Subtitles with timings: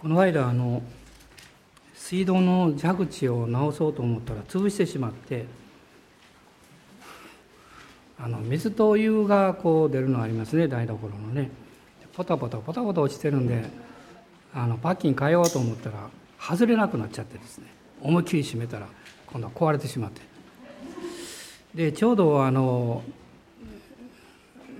[0.00, 0.82] この間あの
[1.92, 5.44] 水道の蛇口を直そうと思ったら潰してしまって
[8.18, 11.50] あの水とお湯がこう出るのありますね台所のね。
[12.14, 13.62] ポタポタポタポタ落ちてるんで
[14.54, 16.08] あのパッキン変えようと思ったら
[16.40, 17.66] 外れなくなっちゃってですね。
[18.00, 18.86] 思いっきり閉めたら
[19.26, 20.22] 今度は壊れてしまって。
[21.74, 23.02] でちょうどあの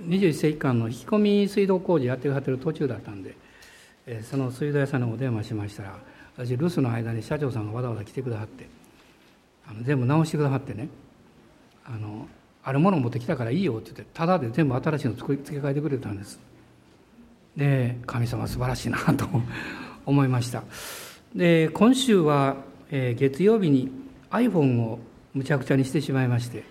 [0.07, 3.35] 21世紀間の引き込み水道工事やってはってる途中だったんで、
[4.23, 5.99] その水道屋さんにお電話しましたら
[6.37, 8.69] 私留守の間に社長さんがわざわざ来てくださって
[9.69, 10.89] あの全部直してくださってね
[11.85, 12.27] あの
[12.63, 16.39] あるもの持ってきたからいいよって言ってただで全部新しいの付け替えてくれたんです。
[17.57, 19.27] で神様素晴らしいなと
[20.07, 20.63] 思いました。
[21.35, 22.57] で今週は、
[22.91, 23.91] え、月曜日に
[24.31, 24.99] iPhone を
[25.35, 26.65] むちゃくちゃにしてしまいまして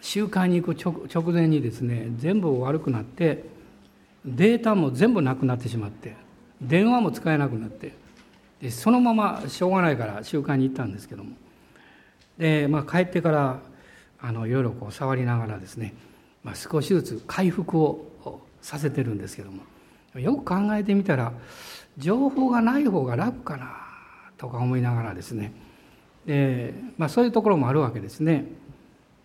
[0.00, 3.44] 集会に行く直前にですね全部悪くなって
[4.24, 6.14] データも全部なくなってしまって
[6.60, 7.94] 電話も使えなくなって
[8.60, 11.32] でそのまましょうがないから集会に行ったんですけども。
[12.38, 13.60] で、まあ、帰ってから
[14.20, 15.94] あのいろいろこう触りながらですね、
[16.44, 19.62] まあ、少しずつ回復をさせてるんですけども。
[20.20, 21.32] よく考えてみたら
[21.96, 23.76] 情報がない方が楽かな
[24.36, 25.52] とか思いながらですね。
[26.26, 28.44] で、まあ、そういうところもあるわけですね。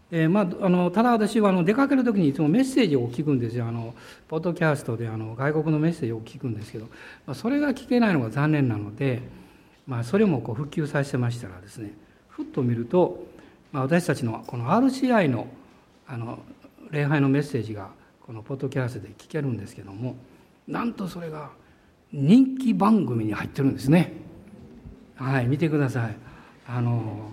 [0.09, 3.67] えーまあ、あのただ私はあの出かける時にいつもメッセージを聞くんですよ。
[3.67, 3.93] あの
[4.29, 6.85] ポッドキャストであの外国のメッセージを聞くんですけど、
[7.25, 9.21] まあ、それが聞けないのが残念なので、
[9.85, 11.91] まあ、それもこう復旧させてましたらですね
[12.29, 13.25] ふっと見ると、
[13.73, 15.47] まあ、私たちのこの RCI の
[16.07, 16.39] あの
[16.89, 17.89] 礼拝のメッセージが
[18.25, 20.15] このポッドキャストで聞けるんですけども
[20.69, 21.49] なんとそれが
[22.13, 24.13] 人気番組に入ってるんですね。
[25.17, 26.15] はい見てください。
[26.65, 27.29] あの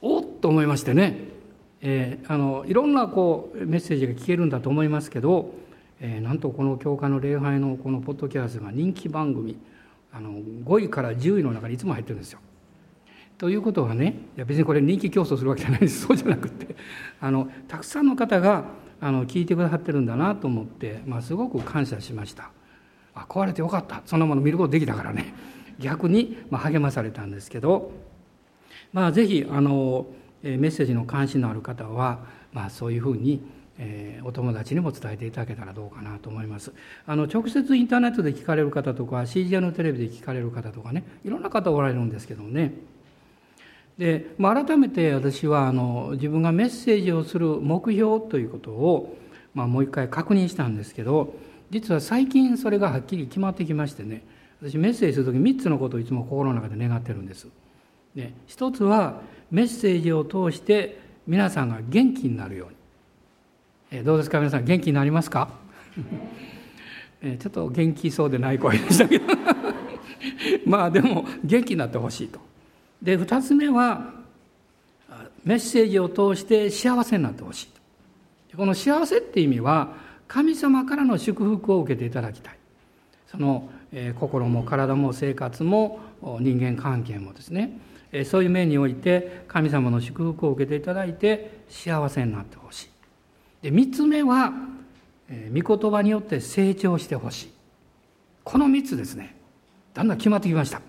[0.00, 1.41] おっと思いましてね。
[1.82, 5.52] えー、あのいろんなこうメッセージが聞けるんだと思いますけど、
[6.00, 9.58] えー、なんとこの教会の礼拝のこのポッドキャストが人気番組
[10.12, 12.38] あの5位から10位の中にいつも入ってるんですよ。
[13.36, 16.76] ということはねいや別にこれ人気競争するわけじゃないです そうじゃなくて
[17.20, 18.64] あのたくさんの方が
[19.00, 22.50] あの聞いてくださってるんだなと思って、まあ、すごく感謝しました。
[23.14, 25.34] あ壊れてよかったそんなもの見ることできたからね
[25.78, 27.90] 逆に、まあ、励まされたんですけど
[28.92, 30.06] まあぜひあの
[30.42, 33.40] メッセージの関心のある方は、まあ、そういうふうに、
[33.78, 36.72] えー、お友達にも伝えていただけたらどうかなと思います。
[37.06, 42.72] あの直接インターネットで聞かれる方とか CGN のテレビで聞かれる方とかねいろんな方おられるんですけどもね
[43.98, 49.16] で、まあ、改めて私はあの自分がメッセージをする目標ということを、
[49.54, 51.34] まあ、もう一回確認したんですけど
[51.70, 54.24] 実は最近それがはっきり決まってきましてね
[54.60, 57.48] 私メッセージする時3つのことをいつも心の中で願ってるんです。
[58.14, 59.20] で一つは
[59.52, 62.74] メッセージを通して皆さんが元気になるように、
[63.90, 65.50] えどうですか皆さん元気になりますか？
[67.22, 69.26] えちょっと元気そうでない声でしたけど。
[70.66, 72.40] まあでも元気になってほしいと。
[73.02, 74.14] で2つ目は
[75.44, 77.64] メッセージを通して幸せになってほし
[78.52, 79.94] いこの幸せって意味は
[80.28, 82.56] 神様からの祝福を受けていただきたい。
[83.26, 86.00] その、え心も体も生活も
[86.40, 87.78] 人間関係もですね。
[88.24, 92.88] そういう面において神様の祝福を受けていただいて幸せになってほしい。
[93.62, 94.52] で3つ目は
[95.54, 97.52] 御言葉によって成長してほしい。
[98.44, 99.36] この3つですね
[99.94, 100.82] だんだん決まってきました。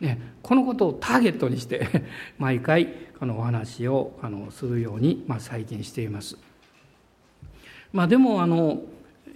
[0.00, 1.86] ね、このことをターゲットにして
[2.36, 2.88] 毎回
[3.20, 6.36] このお話をあのするように、まあ、最近しています。
[7.92, 8.82] まあ、でもあの、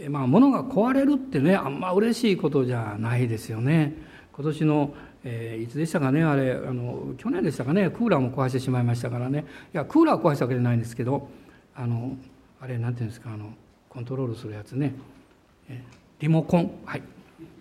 [0.08, 3.94] まあ、物が壊れるってねあんま嬉しいことじゃないですよね。
[4.32, 4.94] 今年の
[5.28, 9.44] えー、いつでしたかねあれあの去年でしたかねクーラーも壊してしまいましたからね。
[9.74, 11.28] いやクーラー壊したわけじゃないんですけど
[11.74, 12.16] あの
[12.60, 13.52] あれなんていうんですかあの
[13.88, 14.94] コントロールするやつね、
[15.68, 15.82] え、
[16.20, 16.70] リモコン。
[16.84, 17.02] はい。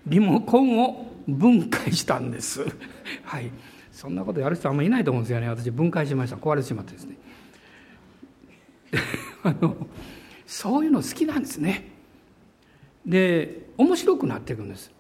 [0.06, 2.64] リモコンを分解したんです。
[3.24, 3.50] はい。
[3.92, 5.50] そんなことやる人あんまりいないと思うんですよね。
[5.50, 6.36] 私分解しました。
[6.36, 7.16] 壊れてしまってですね。
[9.44, 9.76] あの
[10.46, 11.90] そういうの好きなんですね。
[13.06, 14.92] で面白くなっていくんです。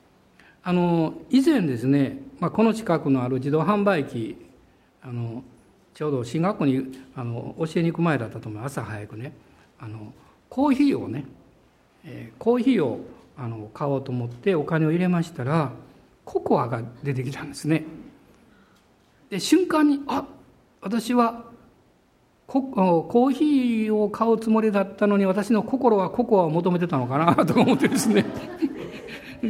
[0.67, 4.35] あの以前ですね、まあ、この近くのある自動販売機
[5.03, 5.43] あの
[5.93, 9.31] ちょうど進学校にあの教えに行く前だったと思う朝早くね
[9.79, 10.11] あの
[10.49, 11.25] コーヒーをね、
[12.03, 13.05] えー、コーヒーを
[13.37, 15.71] あの買おうと思ってお金を入れましたら
[16.23, 17.83] ココアが出てきたんですね。
[19.29, 20.25] で瞬間にあ
[20.81, 21.45] 私は
[22.47, 28.25] ココーヒーを買うつもりだったのに私の心はココアを求めてたのかなとか思ってですね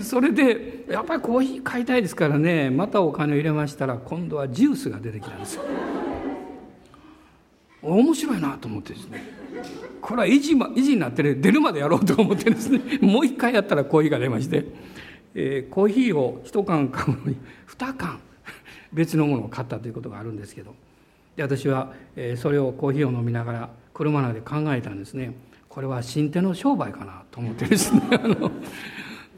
[0.01, 2.69] それでやっぱりコーヒー買いたいですからね。
[2.69, 5.63] またお金を入れましたら今度はジュースが出てきたんですよ。
[7.81, 9.23] 面白いなと思ってですね。
[10.01, 12.99] これは維持,、維持になって、ね、出るまでやろうと思ってですね。
[13.01, 14.65] もう一回やったらコーヒーが出まして。
[15.37, 17.37] えー、コーヒーを1缶買うのに
[17.67, 18.19] 2缶
[18.93, 20.73] 別のものを買ったということがあるんですけど。
[21.35, 25.33] で私は、えー、それをコーヒーを飲みながら車の中で考えたんですね。
[25.67, 28.01] これは新手の商売かなと思ってですね。
[28.11, 28.49] あの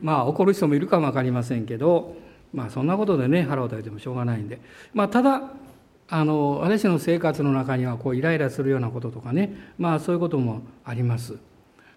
[0.02, 2.16] まあ怒る人もいるかも分かりませんけど
[2.54, 4.60] まあそんなことでね腹を立ててもしょうがないんで。
[4.94, 5.42] まあただ
[6.10, 11.38] あの私の生活の中にはこうイライラするようなこととかねまあそういうこともあります。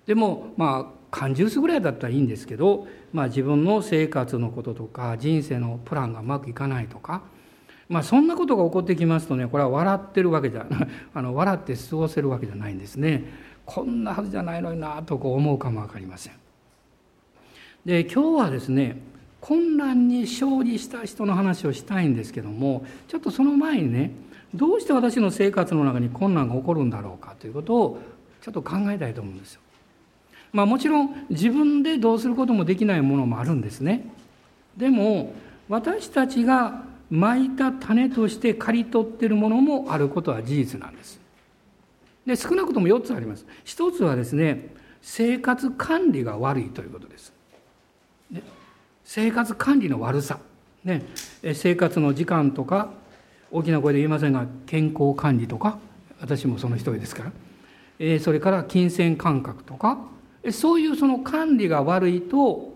[0.07, 7.23] でもまあ缶ジュースぐらいだったらいいんですけど、まあ、自分の生活のこととか人生のプランがうまくいかないとか、
[7.89, 10.67] まあ、そんなことが起こってきますとねこれは笑ってるわけじゃ
[11.15, 13.51] あの笑って過ごせるわけじゃないんですね。
[13.67, 16.33] こんなはずじゃないのになとこう思うかも分かりません。
[17.85, 19.01] で今日はですね
[19.41, 24.13] 混乱に勝利した人の話をしたいんですけどもちょっとその前にね
[24.55, 27.99] どうして私の生活の中に困難が起こるんだろうかということを
[28.43, 29.61] ちょっと考えたいと思うんですよ。
[30.53, 34.11] まあもちろん自分でどうすることもできないものもあるんですね。
[34.77, 35.33] でも
[35.69, 41.21] 私たちがまいた種として刈り取っているものもあることは事実なんです。
[42.27, 43.47] で少なくとも4つあります。
[43.65, 47.33] 一つはですね生活管理が悪いということです。
[49.13, 50.39] 生活管理の悪さ、
[50.85, 51.03] ね、
[51.53, 52.91] 生活の時間とか
[53.51, 55.81] 大きな声で言いませんが健康管理とか
[56.21, 57.33] 私もその一人ですから、
[57.99, 59.99] えそれから金銭感覚とか。
[60.53, 62.73] そういうその管理が悪いと、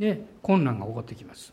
[0.00, 1.52] ね、困難が起こってきます。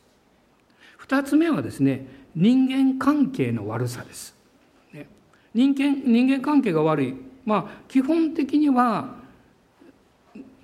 [0.98, 4.36] 二つ目はですね人間関係の悪さです。
[4.94, 5.08] ね、
[5.54, 7.16] 人間人間関係が悪い。
[7.46, 9.14] まあ基本的には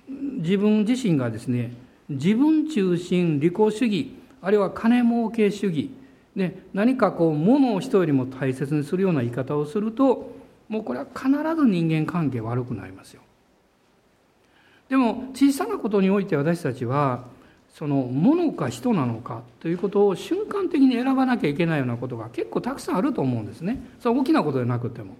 [0.08, 1.70] 自分自身がですね
[2.10, 5.90] 自分中心利己主義あるいは金儲け主義、
[6.34, 10.32] ね、何かこう物を人よりも大切にするような言い方をすると
[10.68, 13.22] もうこれは必ず人間関係悪くなりますよ。
[14.88, 17.24] でも小さなことにおいて私たちは
[17.68, 23.80] その物か人なのかということを瞬間的に選ばなきゃいけないようなことが結構たくさんあると思うんですね。
[24.00, 25.16] それは大きなことでなくても。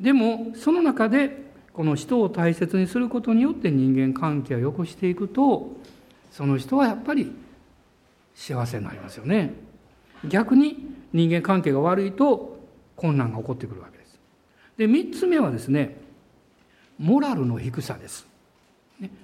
[0.00, 1.49] でもその中で
[1.80, 5.78] この人を大切にすることによって人間関係を良くしていくと
[6.30, 7.32] その人はやっぱり
[8.34, 9.54] 幸せになりますよね。
[10.28, 12.60] 逆に人間関係が悪いと
[12.96, 14.20] 困難が起こってくるわけです。
[14.76, 15.96] で3つ目はですね
[16.98, 18.26] モラルの低さです。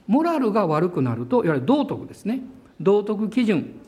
[0.07, 2.41] モラルが悪くなるといわゆる道徳ですね。
[2.81, 3.79] 道徳基準。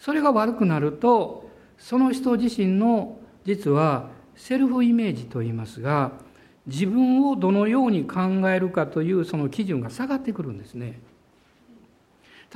[0.00, 1.48] それが悪くなると
[1.78, 6.25] その人自身の実はセルフイメージといいますが
[6.66, 11.00] 自分をどのように考えるかというその基準が下がってくるんですね。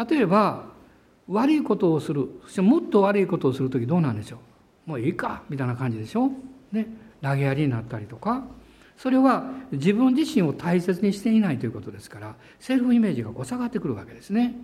[0.09, 0.67] 例えば
[1.29, 2.29] 悪いことをする。
[2.45, 4.39] そしてもっと悪いことをする時どうなんでしょ
[4.87, 4.91] う。
[4.91, 5.43] もういいか。
[5.49, 6.31] みたいな感じでしょ。
[6.73, 6.89] ね。
[7.23, 8.45] 投げやりになったりとか。
[9.01, 14.55] それは自分自身を大切にしていないということですからセルフイメージがこう下がってくるわけですね。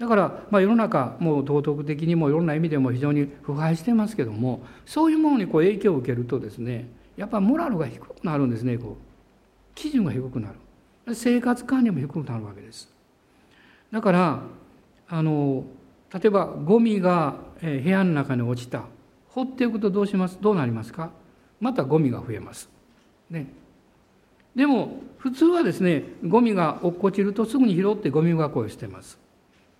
[0.00, 6.88] だから、まあ、世の中もう道徳的にもいろんな意味でも非常に腐敗してますけどもそういうものにこう影響を受けるとですね
[7.20, 12.90] やっぱモラルが低くなるんですねこう基準が低くなる生活管理も低くなるわけです
[13.92, 14.42] だから
[15.06, 15.64] あの
[16.14, 18.84] 例えばゴミが部屋の中に落ちた
[19.28, 20.38] 放っておくとどうします？
[20.40, 21.10] どうなりますか？
[21.60, 22.68] またゴミが増えます。
[23.28, 23.46] ね、
[24.56, 29.20] でも普通はですねゴミが落っこちるとすぐに拾ってゴミ箱を捨てます。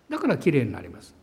[0.08, 1.14] だからきれいになります。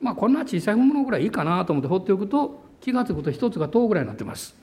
[0.00, 4.54] まあこんな小さいものぐらいいいかなと思って放っておくと気が付くと一つが10ぐらいになってます。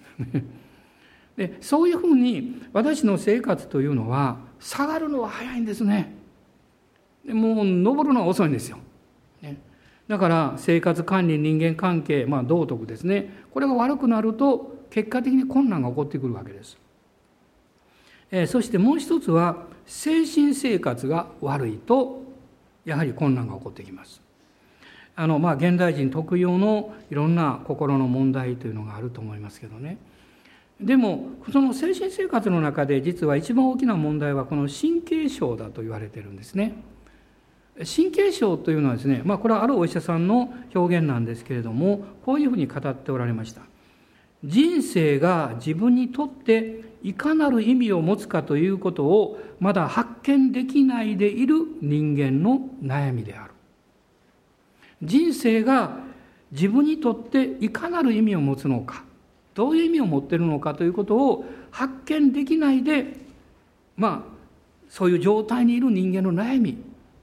[1.42, 6.14] でそういうふうに私の生活というのは下がるのは早いんですね。
[7.26, 8.78] でもう登るのは遅いんですよ。
[9.42, 9.58] ね、
[10.08, 16.78] だから生活管理人間関係、まあ、道徳ですねこれが悪くなると結果的に困難が起こってくるわけです。
[18.30, 22.22] え、そしてもう一つは精神生活が悪いと
[22.86, 24.22] やはり困難が起こってきます。
[25.16, 29.98] あのまあ現代人特有のいろんな心の問題というのがあると思いますけどね
[30.82, 36.84] でもその精神生活の中で実は一番大きな問題はこの神経症だと言われてるんですね。
[37.78, 43.62] 神経症というのはですね、まあ、これはあるお医者さんの表現なんですけれどもこういうふうに語っておられました。
[44.44, 53.52] 人生が自分にとっていかなる意味を持つかということをまだ発見できないでいる人間の悩みである。
[55.04, 56.00] 人生が
[56.52, 59.04] 自分にとっていかなる意味を持つのか。
[59.54, 63.18] どういう意味を持ってるのかということを発見できないで
[63.98, 64.32] まあ
[64.90, 66.78] そういう状態にいる人間の悩み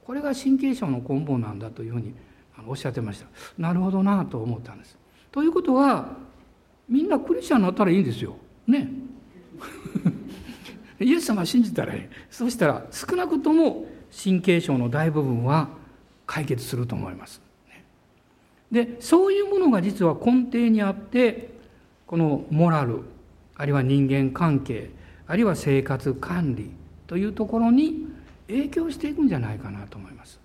[0.05, 2.15] これが神経症の根本なんだというふうに
[2.67, 3.27] おっしゃってました。
[3.59, 4.97] なるほどなと思ったんです。
[5.31, 6.17] ということは
[6.89, 8.37] みんなクリスチャンになったらいいんですよ。
[8.67, 8.91] ね。
[10.99, 12.01] イエス様信じたらいい。
[12.31, 15.69] そしたら少なくとも神経症の大部分は
[16.27, 17.43] 解決すると思います。
[18.73, 21.48] でそういうものが実は根底にあって
[22.09, 23.03] このモラル
[23.55, 24.91] あるいは人間関係
[25.27, 26.71] あるいは生活管理
[27.07, 28.09] というところに
[28.49, 30.41] 影響していくんじゃないかなと思います。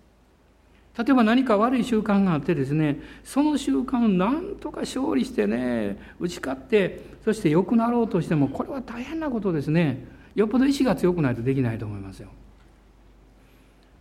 [0.98, 10.06] 例えば何か悪い習慣があってですねその習慣をなんとか勝利してね打ち勝ってそして良くなろうとしてもこれは大変なことですね
[10.36, 12.30] よっぽど意志が強くないとできないと思いますよ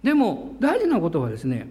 [0.02, 1.66] でも大事なことはですね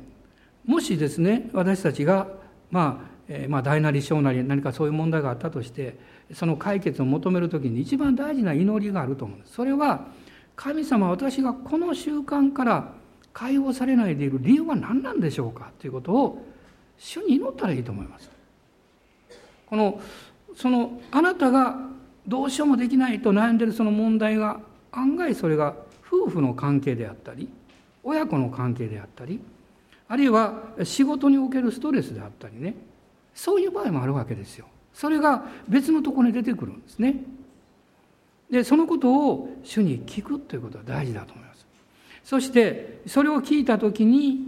[0.66, 2.26] もしですね私たちが
[2.72, 5.98] まあ、え、まあ大なり小なり何かそういう問題があったとして
[6.34, 10.08] その解決を求める時に一番大事な祈りがあると思うんですそれは
[10.56, 12.94] 神様私がこの習慣から
[13.34, 16.46] 解放されないでいる理由は何なんでしょうかということを
[16.98, 18.30] 主に祈ったらいいと思います。
[19.66, 20.00] この
[20.56, 21.78] そのあなたが
[22.28, 24.60] どうしようもできないと悩んでるその問題が
[24.92, 27.50] 案外それが夫婦の関係であったり
[28.04, 29.40] 親子の関係であったり
[30.10, 32.76] あるいは仕事におけるストレスであったりね
[33.34, 34.66] そういう場合もあるわけですよ。
[34.94, 37.16] それが別のところに出てくるんですね。
[38.50, 41.66] でそのことを主に聞くということは大事だと思います。
[42.24, 44.48] そしてそれを聞いた時に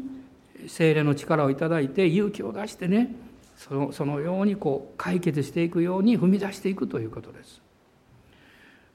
[0.68, 3.16] 精霊の力をいただいて勇気を出してね
[3.56, 7.62] そのそのようにこう解決していくように踏み出していくということです。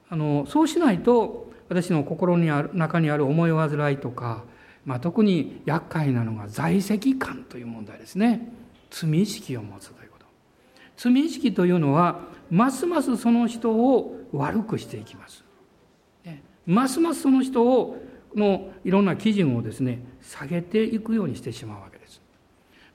[0.09, 4.43] あのそうしないと私の心にある中にある思い煩いとか、
[4.85, 8.51] まあ、特に厄介なのが在籍感という問題ですね
[8.89, 10.25] 罪意識を持つということ。
[10.97, 12.19] 罪意識というのは
[12.49, 15.43] ますますその人を悪くしていきます、
[16.25, 18.01] ね、ますますその人を
[18.35, 22.21] のいろんな基準をですね下げていくようにしてしまうわけです。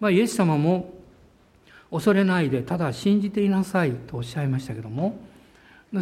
[0.01, 0.93] まあ、イエス様も
[1.91, 5.17] 恐れないでただ信じていなさいとおっしゃいましたけども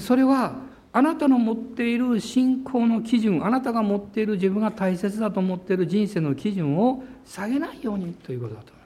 [0.01, 0.57] それは
[0.93, 8.82] あなたの持っている信仰の基準あなたが持っている自分が大切だと思っている人生の基準を下げないようにということだと思います。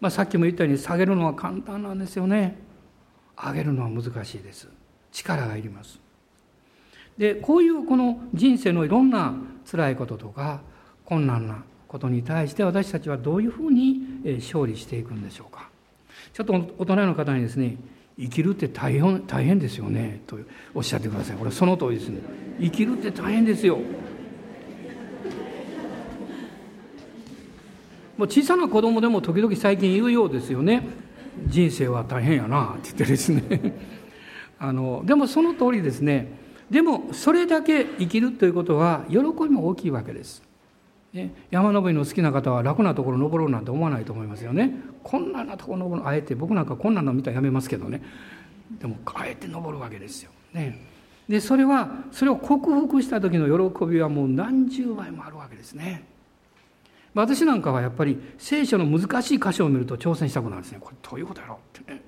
[0.00, 0.08] ま。
[0.08, 2.56] あ、さっきも言ったように下げるのは簡単なんですよね。
[3.36, 4.68] 上げるのは難しいです。
[5.12, 6.00] 力がいります。
[7.20, 9.34] でこういうこの人生のいろんな
[9.70, 10.62] 辛いこととか
[11.04, 14.00] 困難なことに対して私たちはどういうふうに
[14.38, 15.68] 勝利していくんでしょうか
[16.32, 17.76] ちょっと大人の方にですね
[18.18, 20.38] 生きるって大変大変ですよねと
[20.74, 22.20] おっしゃってくださいこれその通りですね
[22.58, 23.78] 生きるって大変ですよ
[28.20, 30.86] もう小さな子供でも時々最近言うようですよね
[31.46, 33.42] 人生は大変やなって言ってですね
[34.60, 36.30] あのでもその通りですね
[36.70, 40.42] でもそれだけ生きるということは喜びも大きいわけです。
[41.12, 44.72] ね、山登りの好きな方は楽なところ登ろうなんて思わないと思いますよね。
[45.02, 48.02] こんなところ登るあえて僕なんかこんなの見たらやめますけどね。
[48.78, 50.30] でもあえて登るわけですよ。
[50.52, 50.78] ね。
[51.28, 56.04] でそれはそれを克服した時の喜びはもう何十倍もあるわけですね。
[57.14, 60.78] 私なんかはやっぱり聖書の難しい箇所を見ると挑戦したくなるんですね。
[60.80, 62.02] これどういうことやろうってね。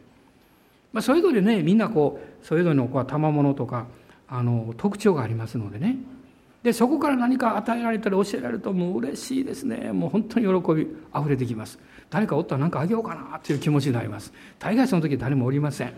[0.92, 3.87] まあ、それぞれねみんなこうそれぞれのこう賜物とか
[4.28, 5.97] あの特徴がありますのでね。
[6.62, 9.90] でそこから何か与えられたり教えられるともう嬉しいですね。
[9.92, 11.78] もう本当に喜びあふれてきます。
[12.09, 14.32] 誰かおったら何かあげようかなっていう気持ちになります。
[14.61, 15.92] 大概その時誰もおりません。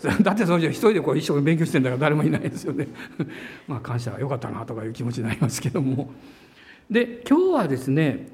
[0.22, 2.88] だってその人一人でこう一生懸命勉強してんだから誰もいないですよね。
[3.68, 6.10] まあ感謝はよかったなとかいう気持ちになりますけども。
[6.90, 8.26] で今日はですね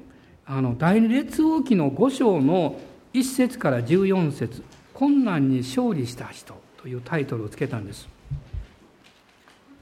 [0.45, 2.79] あの第二列王記の5章の
[3.13, 8.07] 1節から14節困難に勝利した人」というタイトルをつけたんです。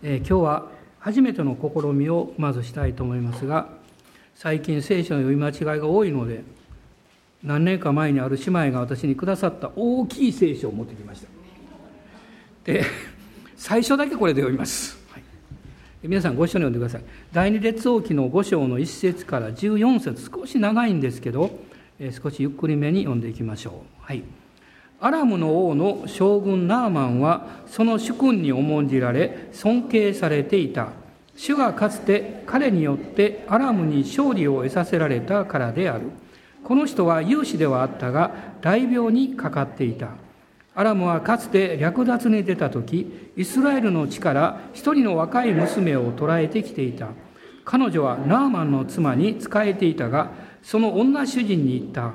[0.03, 3.69] え今日は初めての試みをまずしたいと思いますが
[4.35, 6.43] 最近聖書の読み間違いが多いので
[7.43, 11.27] 何年か前にある姉妹が私にくださった大きい聖書を持ってきました。
[12.65, 12.83] で
[13.55, 14.97] 最初だけこれで読みます、
[16.07, 17.01] 皆さんご一緒に読んでください。
[17.33, 20.29] 第二列王記の5章の1節から14節。
[20.31, 21.49] 少し長いんですけど
[22.21, 24.05] 少しゆっくりめに読んでいきましょう。
[24.05, 24.23] はい。
[24.99, 30.89] アラムの王の将軍ナーマンはその主君に重んじられ尊敬されていた。
[31.35, 36.11] 主がかつて彼によってアラムに勝利を得させられたからである。
[36.63, 38.31] この人は勇士ではあったが
[38.61, 40.09] 大病にかかっていた。
[40.75, 47.07] アラムはかつて略奪に出た時イスラエルの地から一人の若い娘を捕らえてきていた。
[47.63, 52.11] 彼女はナーマンの妻に仕えていたがその女主人に言った。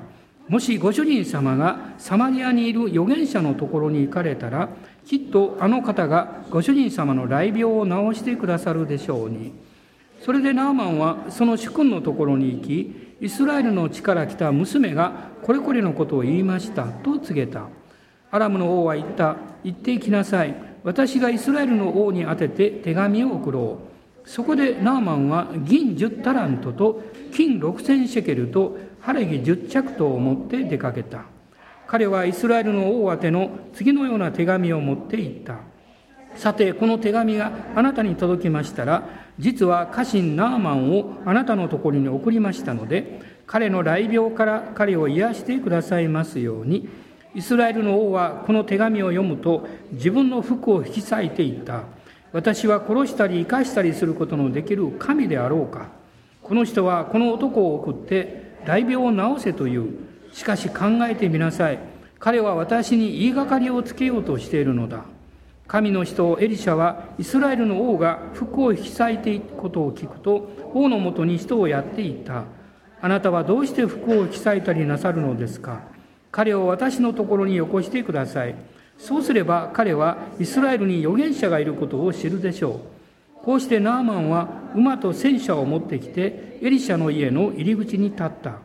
[0.47, 4.69] もしご主人様がサマリアにいる預言者のところに行かれたら
[5.05, 9.53] きっとあの方がご主人様の雷病を治してくださるでしょうに。
[10.23, 17.80] それでナーマンはその主君のところに行きイスラエルの地から来た娘がこれこれのことを言いましたと告げた。
[18.31, 23.91] アラムの王は言った言ってきなさい私がイスラエルの王に宛てて手紙を送ろう
[24.25, 31.25] そこでナーマンは銀10タラントと金6000シェケルと晴れ着10着刀を持って出かけた。
[31.87, 35.59] 彼はイスラエルの王宛ての次のような手紙を持っていった。
[36.35, 46.87] さて、この手紙があなたに届きましたら、実は家臣ナーマンをあなたのところに送りましたので、彼の雷病から彼を癒してくださいますように、
[47.33, 51.83] イスラエルの王はこの手紙を読むと自分の服を引き裂いていった。
[52.33, 55.89] 私は殺したり生かしたりすることのできる神であろうか。
[56.41, 59.93] この人はこの男を送って雷病を治せという。
[60.33, 61.79] しかし考えてみなさい。
[62.19, 65.03] 彼は私に言いがかりをつけようとしているのだ。
[65.67, 72.43] 神の人エリシャはイスラエルの王が服を引き裂いていくことを聞くと王のもとに人をやっていった
[73.01, 75.83] あなたはどうして服を引き裂いたりなさるのですか？
[76.31, 78.55] 彼を私のところによこしてください
[78.97, 82.81] そうすれば彼はイスラエルに預言者がいることを知るでしょ
[83.41, 88.59] うこうしてナーマンは馬と戦車を持ってきてエリシャの家の入り口に立った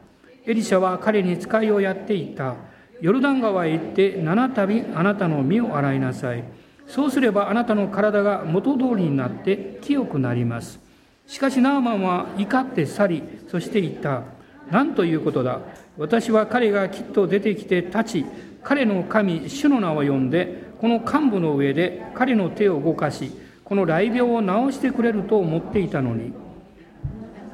[0.47, 2.55] エリシャは彼に使いをやっていた
[3.01, 4.63] ヨルダン川へ行って七度
[4.95, 6.45] あなたの身を洗いなさい
[6.89, 10.79] そうすればあなたの体が元通りになって清くなります。
[11.27, 14.23] しかしナーマンは怒って去り、そして言った。
[14.71, 15.61] 何ということだ？
[15.99, 18.27] 私は彼がきっと出てきて立ち、
[18.63, 23.31] 彼の神、主の名を呼んで、この幹部の上で彼の手を動かし、
[23.65, 26.33] この雷病を治してくれると思っていたのに。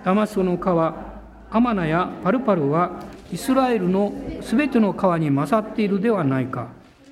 [0.05, 6.69] ダマスコの川、アマナやパルパルはイスラエルのすべての川に勝っているではないか。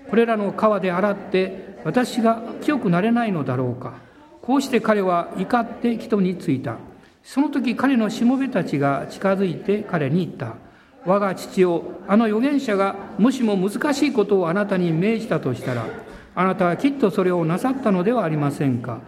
[0.09, 3.95] これらの川で洗って私が清くなれないのだろうか。
[4.43, 6.77] こうして彼は怒って人についた。
[7.23, 10.57] その時彼のしもべたちが近づいて彼に言った。
[11.05, 15.87] 我が父を、あの預言者がもしも難しいことをあなたに命じたとしたら、
[16.35, 19.01] あなたはきっとそれをなさったのではありませんか。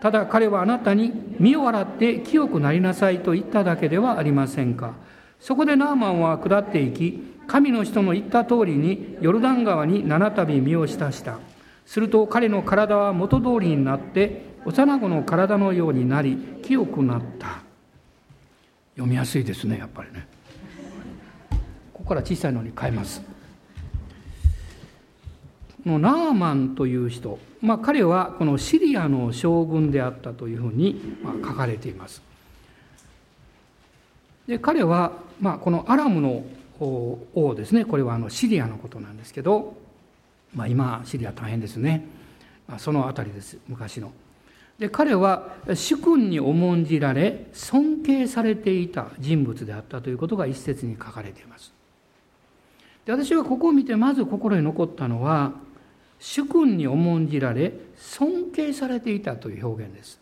[0.00, 4.94] ただ彼はあなたに身を洗って清くなりなさいと言っただけではありませんか。
[5.40, 11.38] そこでナーマンは下っていき、神の人の言った通りにヨルダン川に七度身を浸した。
[11.86, 17.62] すると彼の体は元通りになって幼子の体のようになり清くなった
[18.94, 20.26] 読みやすいですねやっぱりね
[22.04, 23.22] ここから小さいのに変えます。
[25.86, 31.00] のナーマンという人、まあ、彼はこのシリアの将軍であったというふうに
[31.42, 32.22] 書かれています。
[34.46, 36.44] で彼は、まあ、このアラムの
[36.80, 37.84] 王ですね。
[37.84, 39.76] これはあのシリアのことなんですけど
[40.54, 42.06] まあ、今シリア大変ですね、
[42.68, 43.58] まあ、その辺りです。
[43.68, 44.12] 昔の。
[44.78, 51.73] で彼は主君に重んじられ尊敬されていた人物であったということが一節に書かれています。
[53.04, 55.52] で私はここを見てまず心に残ったのは
[56.18, 60.20] 主君に重んじられ尊敬されていたという表現です。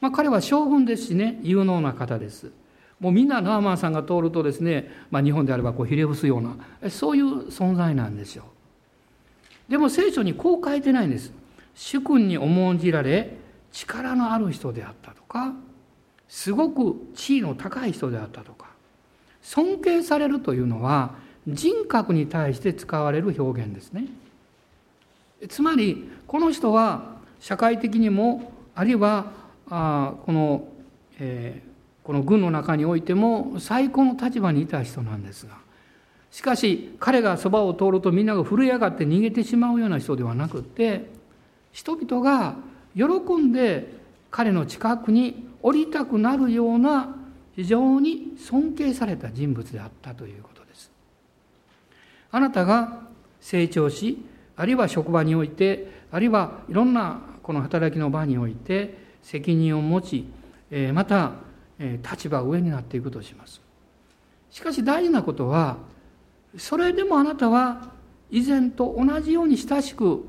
[0.00, 2.50] まあ、彼は将軍ですしね有能な方です。
[2.98, 6.56] もうみんなナーマンさんが通るとですね、まあ、日本であればこうひれ伏すような
[6.88, 8.44] そういう存在なんですよ。
[9.68, 11.32] でも聖書にこう書いてないんです。
[11.74, 13.36] 主君に重んじられ、
[13.72, 15.54] 力のある人であったとか、
[16.28, 18.70] すごく地位の高い人であったとか、
[19.40, 21.14] 尊敬されるというのは
[21.48, 24.06] 人格に対して使われる表現ですね。
[25.48, 29.32] つまり、この人は社会的にも、あるいは、
[29.68, 30.68] あこの、
[31.18, 35.62] えー、この軍の中においても最高の立場にいた人なんですが、
[36.32, 41.10] しかし彼がそばを通るとみんなが震え上がって逃げてしまうような人ではなくって
[41.72, 42.56] 人々が
[42.96, 43.04] 喜
[43.36, 43.92] んで
[44.30, 47.14] 彼の近くに降りたくなるような
[47.54, 50.51] 非常に尊敬された人物であったということ。
[52.32, 53.00] あなたが
[53.40, 54.24] 成長し
[54.56, 60.24] あるいは職場においてあるいはいろんなこの働きの場において責任を持ち
[60.92, 61.32] また
[61.78, 63.60] 立場上になっていくとします。
[64.50, 65.78] しかし大事なことは
[66.56, 67.90] それでもあなたは
[68.30, 70.24] 以前と同じように親しく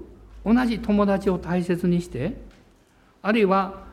[0.46, 2.38] 同じ友達を大切にして
[3.22, 3.84] あるいは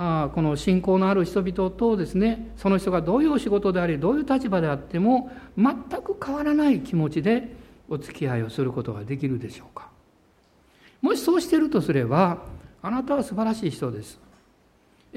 [0.00, 7.56] あこの信仰のある人々とですねその人がどういうお仕事でありどういう立場であっても全く変わらない気持ちで
[7.88, 9.88] お付き合いをすることができるでしょうか。
[11.02, 12.38] もしそうしているとすれば
[12.80, 14.20] あなたは素晴らしい人です。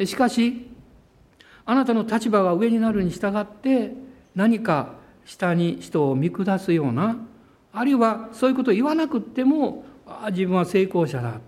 [0.04, 0.68] しかし
[1.64, 3.94] あなたの立場が上になるに従って
[4.36, 4.94] 何か
[5.26, 7.18] 下に人を見下すような
[7.72, 11.40] あるいはそういうことを言わなくってもああ自分は成功者だ。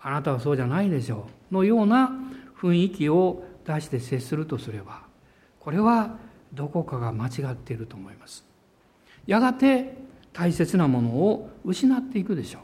[0.00, 1.54] あなたはそうじゃないでしょう。
[1.54, 2.12] のような
[2.60, 5.02] 雰囲気を出して接するとすれば
[5.60, 6.16] これは
[6.52, 8.44] どこかが間違っていると思います
[9.26, 9.96] やがて
[10.32, 12.62] 大切なものを失っていくでしょう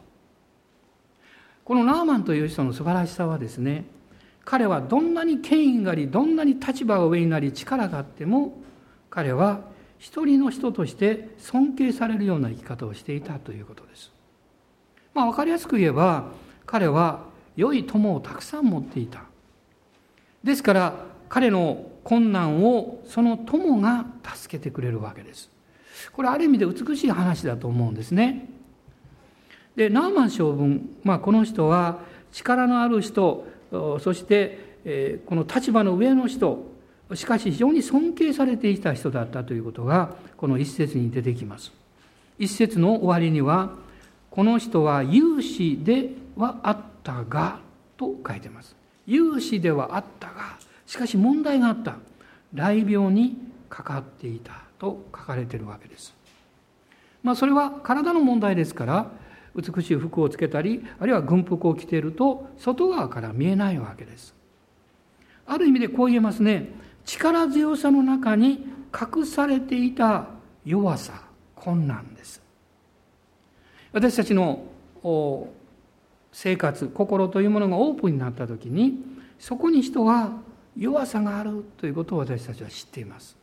[1.64, 3.84] このナーマンという人の素晴らしさはですね
[4.44, 8.54] 彼はどんなに権威がありどんなに立場が上になり力があっても
[9.10, 9.60] 彼は
[9.98, 14.12] 一人の人として尊敬されるような生き方をしていたということです。
[15.14, 16.26] まあ、分かりやすく言えば
[16.66, 17.24] 彼は
[17.56, 19.24] 良い友をたくさん持っていた。
[20.44, 20.94] ですから
[21.28, 25.50] 彼の困難をその友が助けてくれるわけです。
[26.12, 28.50] これある意味で美しい話だと思うんですね。
[29.74, 31.98] でナーマン将軍、まあ、この人は
[32.30, 36.70] 力のある人そして、この立場の上の人
[37.14, 41.72] しかし非常に尊敬されていた人だったということがこの一節に出てきます。
[42.38, 43.72] 一節の終わりには
[44.30, 47.60] この人は有志ではあったが
[47.96, 48.76] と書いてます。
[49.06, 51.96] 有志ではあったがしかし問題があった
[52.54, 53.36] 雷病に
[53.68, 56.14] かかっていたと書かれているわけです。
[57.22, 59.10] まあ、それは体の問題ですから
[59.56, 64.34] 美しい服をつけたりあるいは軍服を着ていると外側から見えないわけです。
[65.46, 66.68] ある意味でこう言えますね
[67.04, 70.26] 力強さの中に隠されていた
[70.64, 71.22] 弱さ
[71.54, 72.42] 困難です。
[73.92, 74.64] 私たちの
[76.34, 78.98] 生活心というものがオープンになった時に
[79.38, 80.32] そこに人は
[80.76, 83.36] 弱さがあるということを私たちは知っています。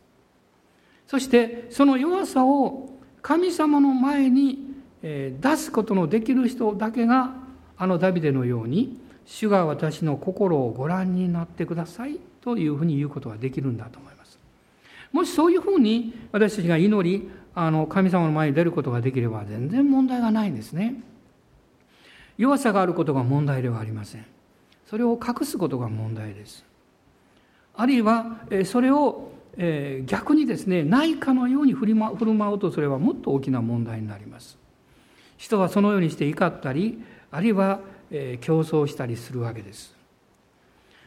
[1.06, 2.90] そしてその弱さを
[3.22, 7.34] 神様の前に出すことのできる人だけが
[7.78, 14.38] あのダビデのように「主が私の心をご覧になってください」というふうに言うことができるんだと思います。
[15.12, 21.02] もしそういうふうに私たちが祈りあの神様の前に出ることができれば全然問題がないんですね。
[22.38, 24.26] 弱さがあることが問題ではありません。
[24.86, 26.64] それを隠すことが問題です。
[27.74, 29.30] あるいはそれを、
[30.06, 34.56] 逆にですねないかのように振、る舞うとそれはもっと大きな問題になります
[35.36, 37.80] 人はそのようにして怒ったりあるいは、
[38.40, 39.94] 競争したりするわけです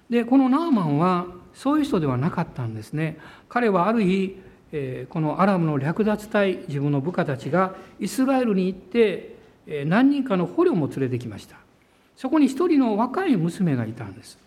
[0.09, 3.17] でこのナーマンはそういう人ではなかったんですね
[3.49, 4.37] 彼はある日、
[5.09, 9.34] このアラムの略奪隊自分の部下たちがイスラエルに行って、
[9.85, 11.57] 何人かの捕虜も連れてきました
[12.15, 14.37] そこに一人の若い娘がいたんです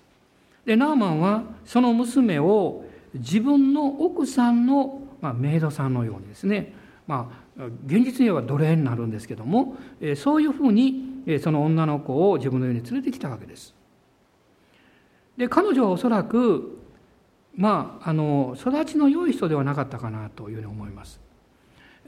[0.65, 6.75] でナーマンはその娘を自分の奥さんの、まあ、メイドさんのようにですね、
[7.07, 9.77] まあ、現実には奴隷になるんですけども、
[10.17, 13.75] そういうふうに、その女の子を自分のように連れてきたわけです。
[15.37, 16.79] で彼女はおそらく
[17.55, 21.21] まああの育ちの良い人ではなかったかなというふうに思います。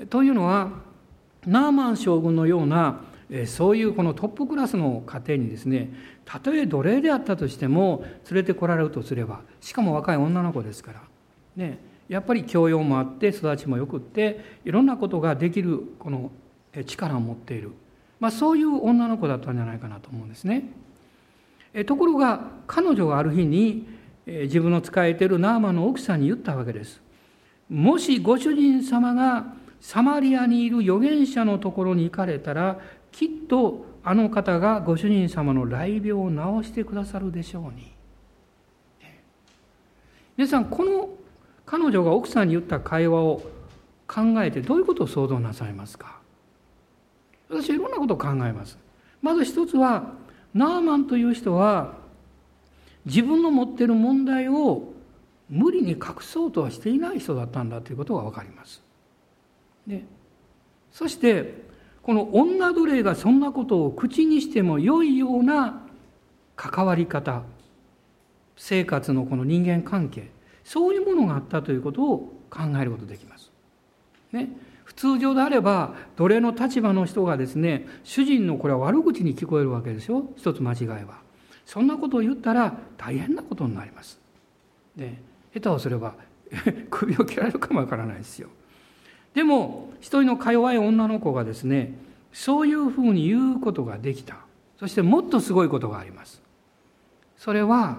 [0.09, 0.71] というのは
[1.47, 3.01] ナーマン将軍のような
[3.47, 5.93] そういうこのトップクラスの家庭にですね
[6.25, 11.03] たとえ奴隷であったとしても連れてこられるとすればしかも若い女の子ですから、
[11.57, 16.33] ね、やっぱり教養もあって育ちもよくっていろんなことができるこの
[16.87, 17.71] 力を持っている、
[18.19, 20.73] まあ、そういう女の子だったんじゃないかなと思うんですね。
[21.87, 23.87] ところが彼女がある日に
[24.27, 27.01] 自分の仕えているナーマンの奥さんに言ったわけです。
[27.69, 32.79] もしご主人様がサマリアにいる預言者のところに行かれたら
[33.13, 36.31] きっとあの方がご主人様の雷病を
[36.63, 37.93] 治してくださるでしょうに。
[40.37, 41.11] 皆さんこの
[41.67, 43.43] 彼女が奥さんに言った会話を
[44.07, 46.19] 考えてどういうことを想像なさいますか？
[47.49, 48.79] 私はいろんなことを考えます。
[49.21, 50.15] まず一つは
[50.55, 51.95] ナーマンという人は
[53.05, 54.93] 自分の持っている問題を
[55.49, 58.83] 無理に隠そうとはしていない人だったんだということが分かります。
[59.87, 60.05] で
[60.93, 61.63] そして
[62.03, 65.83] この女奴隷がそんなことを口にしても良いような
[66.57, 67.43] 関わり方
[68.57, 70.31] 生活のこの人間関係
[70.65, 72.19] そういうものがあったということを
[72.51, 73.51] 考えることできます。
[74.33, 74.51] ね、
[74.85, 81.21] 普通常であれば奴隷の立場の人がですね主人のこれは悪口に聞こえるわけでしょ一つ間違いは。
[81.65, 84.21] そんなことを言ったら大変なことになります。
[84.97, 85.19] で
[85.55, 86.15] 下手をすれば
[86.91, 88.49] 首を切られるかもわからないですよ。
[89.35, 91.95] でも一人のか弱い女の子がですね
[92.33, 94.37] そういうふうに言うことができた。
[94.79, 96.41] そしてもっとすごいことがあります。
[97.37, 97.99] それは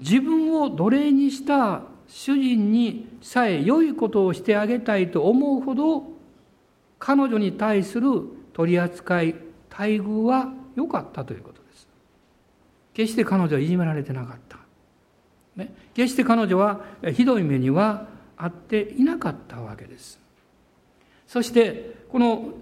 [0.00, 6.04] 自分を奴隷にした主人にさえ良いことをしてあげたいと思うほど
[6.98, 9.34] 彼女に対する取り扱い
[9.70, 11.88] 待遇は良かったということです。
[12.94, 14.58] 決して彼女はいじめられてなかった、
[15.56, 16.80] ね、決して彼女は
[17.12, 20.18] ひどい目にはあっていなかったわけです。
[21.26, 22.54] そしてこの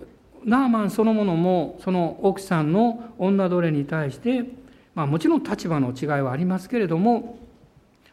[0.44, 4.44] ナーマンそのものもその奥さんの女奴隷に対して、
[4.94, 7.38] まあ、もちろん立場の違いはありますけれども、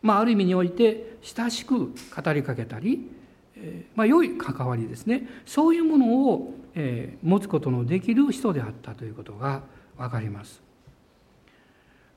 [0.02, 3.10] まあ、ある意味において親しく語りかけたり、
[3.56, 9.62] え、まあ、良い関わりですねそういうものを、え、持つことのできる人であったということが
[9.98, 10.62] 分かります。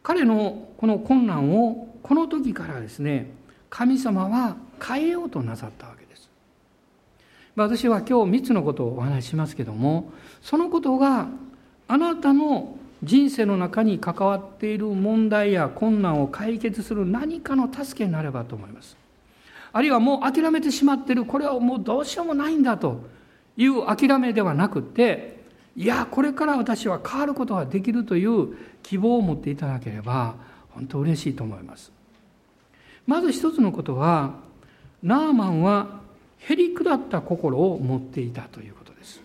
[0.03, 3.33] 彼のこの困難をこの時からですね
[3.69, 6.29] 神様は変えようとなさったわけです。
[7.55, 10.13] 私は今日3つのことをお話ししますけども
[10.43, 11.29] そのことが
[11.89, 18.97] あなたの人生の中に関わっている問題や困難を解決する何かの助けになればと思います。
[19.73, 23.01] あるいはもう諦めてしまっているこれはもうどうしようもないんだと
[23.59, 25.37] いう諦めではなくて
[25.77, 30.37] いやこれから私は変わることができるという希望を持っていただければ
[30.71, 31.93] 本当嬉しいと思います。
[33.07, 34.46] まず一つのことは
[35.07, 36.01] ナーマンは
[36.39, 39.23] へりくだった心を持っていたということです。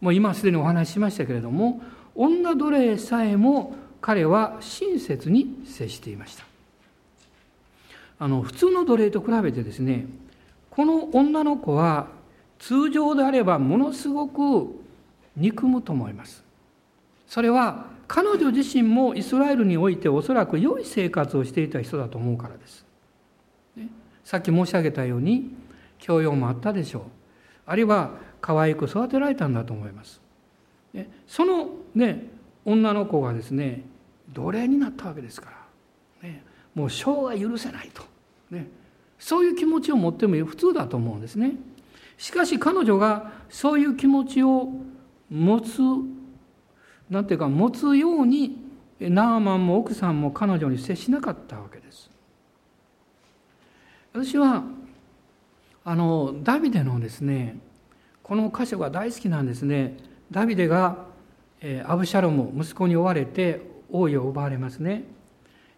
[0.00, 1.82] もう今すでにお話ししましたけれども
[2.14, 6.44] 女奴隷さえも彼は親切に接していました。
[8.18, 10.06] あの普通の奴隷と比べてですね
[10.70, 12.06] この女の子は
[12.58, 14.74] 通常であればものすごく
[15.36, 16.42] 憎むと思います。
[17.26, 22.83] それは彼女自身もイスラエルにおいておそらく良い生活をしていた人だと思うからです、
[24.24, 25.50] さっき申し上げたように
[25.98, 27.02] 教養もあったでしょう。
[27.66, 30.20] あるいは可愛く育てられたんだと思います。
[31.26, 32.26] そのね
[32.64, 33.82] 女の子がですね
[34.32, 35.50] 奴隷になったわけですか
[36.22, 36.42] ら、ね、
[36.74, 38.02] もう生涯許せないと、
[38.50, 38.68] ね、
[39.18, 41.56] そういう気持ちを持っても普通だと思うんですね。
[42.16, 44.68] しかし彼女がそういう気持ちを
[45.30, 45.80] 持つ
[47.10, 48.56] なんていうか持つように
[49.00, 52.10] ナーマンも奥さんも彼女に接しなかったわけです。
[54.14, 54.62] 私は
[55.84, 57.58] あのダビデのですね
[58.22, 59.96] この箇所が大好きなんですね。
[60.30, 61.06] ダビデが
[61.60, 65.02] えアブシャロム息子に追われて王位を奪われますね。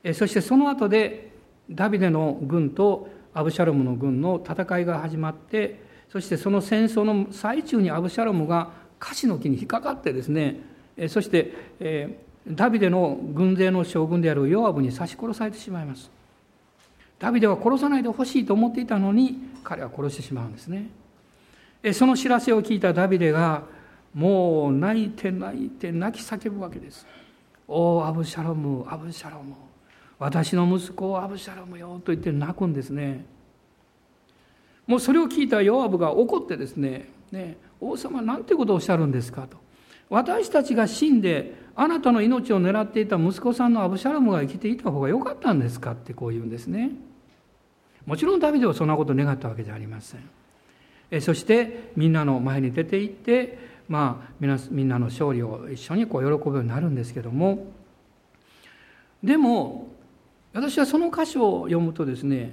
[0.05, 1.33] えそしてその後で
[1.70, 10.61] ダビデの軍とアブシャロムの軍の戦いが始まってそしてその戦争の最中にアブシャロムが樫の木に引っかかってですね
[10.99, 16.15] えそしてえダビデの軍勢の将軍であるヨアブに刺し殺されてしまいます。
[17.18, 20.90] ダビデは殺さないでほしいと思っていたのに彼は殺してしまうんですね。
[21.92, 23.62] その知らせを聞いたダビデが
[24.14, 27.07] もう泣いて泣いて泣き叫ぶわけです
[27.68, 29.55] 「おおアブシャロムアブシャロム
[30.18, 33.24] 私の息子をアブシャロムよ」と言って泣くんですね。
[34.87, 39.46] もうそれを聞いたヨアブが怒ってですねね王様なんてことをおっしゃるんですか？
[39.46, 39.57] と
[40.09, 45.92] 私たちが死んであなたの命を狙っていた息子さんのアブシャロムが生きていた方が良かったんですか？
[45.92, 46.92] ってこう言うんですね。
[48.07, 50.21] もちろんダビデはそんなことを願ったわけじゃありません。
[51.11, 57.66] えそしてみんなの前に出て行ってまあみんなみんなの勝利を一緒にこう喜ぶようになるんですけども。
[59.23, 59.88] でも
[60.53, 62.53] 私はその箇所を読むとですね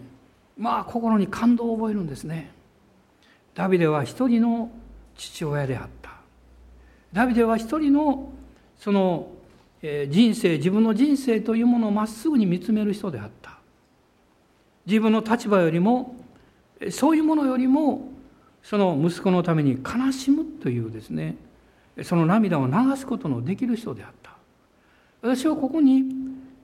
[0.57, 2.51] まあ心に感動を覚えるんですね。
[3.53, 4.71] ダビデは一人の
[5.15, 6.11] 父親であった。
[7.11, 8.31] ダビデは一人の
[8.79, 9.27] その
[9.81, 13.59] 人生自分の人生というものをまっすぐに見つめる人であった。
[14.85, 16.15] 自分の立場よりも
[16.91, 18.11] そういうものよりも
[18.61, 21.35] その息子のために悲しむというですね
[22.03, 24.31] その涙を流すことのできる人であった
[25.21, 26.03] 私はここに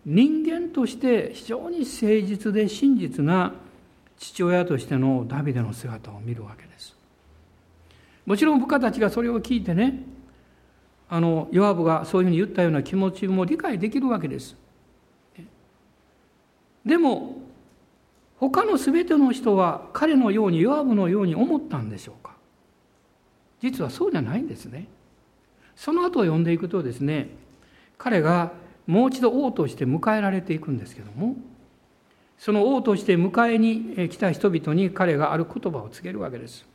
[0.06, 3.54] 人間として非常に誠実で真実な
[4.18, 6.96] 父親としてのダビデの姿を見るわけです
[8.26, 10.04] もちろん部下たちがそれを聞いてね
[11.10, 14.56] あのヨアブがそういうふうに言ったような気持ちも理解できるわけです。
[16.86, 17.39] でも
[18.40, 22.38] 他の全ての人は彼のようにヨアブのように思ったんでしょうか？
[23.62, 24.88] 実はそうじゃないんですね。
[25.76, 27.30] その後を読んでいくとですね
[27.98, 28.52] 彼が
[28.88, 31.36] もう一度王として迎えられていくんですけども
[32.38, 36.66] その王として迎えに来た人々に彼がある言葉を告げるわけです。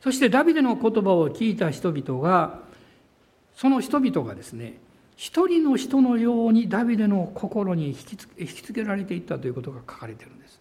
[0.00, 2.60] そしてダビデの言葉を聞いた人々が
[3.54, 4.78] その人々がですね
[5.16, 10.60] 一人の人のようにダビデの心に引きつ引きつけられていったということが書かれているんです。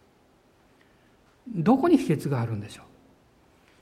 [1.48, 2.86] どこに秘訣があるんでしょう？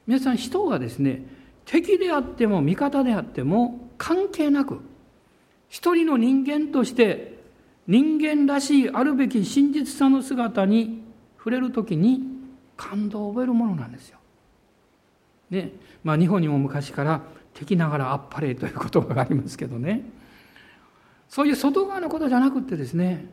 [0.08, 1.24] 皆さん人はですね
[1.66, 4.82] 敵であっても味方であっても関係なく
[5.70, 7.40] 一人の人間として
[7.88, 11.04] 人間らしいあるべき真実さの姿に
[11.38, 12.22] 触れる時に
[12.76, 14.18] 感動を覚えるものなんですよ。
[15.52, 15.72] ね
[16.04, 17.22] まあ、日本にも昔から
[17.54, 20.04] 敵ながらあっぱれという言葉がありますけどね。
[21.34, 23.26] そういう外側のことじゃなくってですね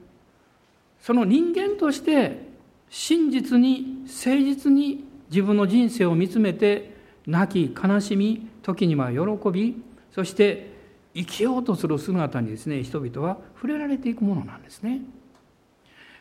[1.03, 2.49] その人間として
[2.89, 6.95] 真実に誠実に自分の人生を見つめて
[7.27, 9.83] 泣き悲しみ時には喜び
[10.15, 10.73] そして
[11.15, 15.03] 生きようとする姿にですね人々は触れられていくものなんですね。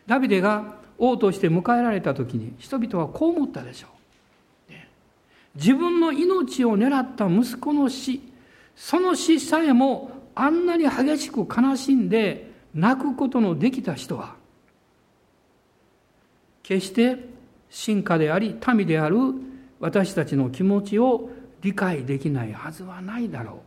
[0.06, 3.86] ダビデが王として迎えられた時に人々はこう思ったでしょ
[4.68, 4.74] う。
[5.54, 8.20] 自分の命を狙った息子の死
[8.76, 14.34] その死さえもあんなに激しく悲しんで泣くことのできた人は
[16.62, 17.16] 決して
[17.68, 19.16] 進化であり民である
[19.80, 21.30] 私たちの気持ちを
[21.62, 23.62] 理解できないはずはないだろ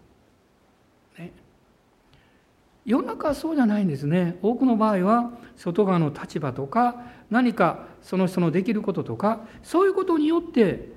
[1.17, 1.21] う。
[1.21, 1.32] ね、
[2.86, 4.38] 世の中はそうじゃないんですね。
[4.41, 10.89] 多くの場合は外側の立場とか何かその人のできることとかそういうことによって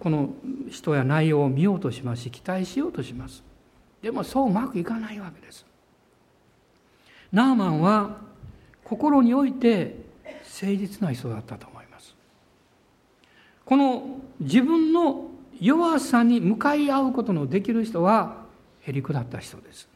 [0.00, 0.30] この
[0.70, 3.47] 人や内容を見ようとしますし期待しようとします。
[4.02, 5.66] でもそううまくいかないわけです。
[7.32, 8.16] ナーマンは
[8.84, 12.14] 心において誠実な人だったと思います。
[13.64, 15.30] この自分の
[15.60, 18.44] 弱さに向かい合うことのできる人は
[18.80, 19.88] へりくだった人です。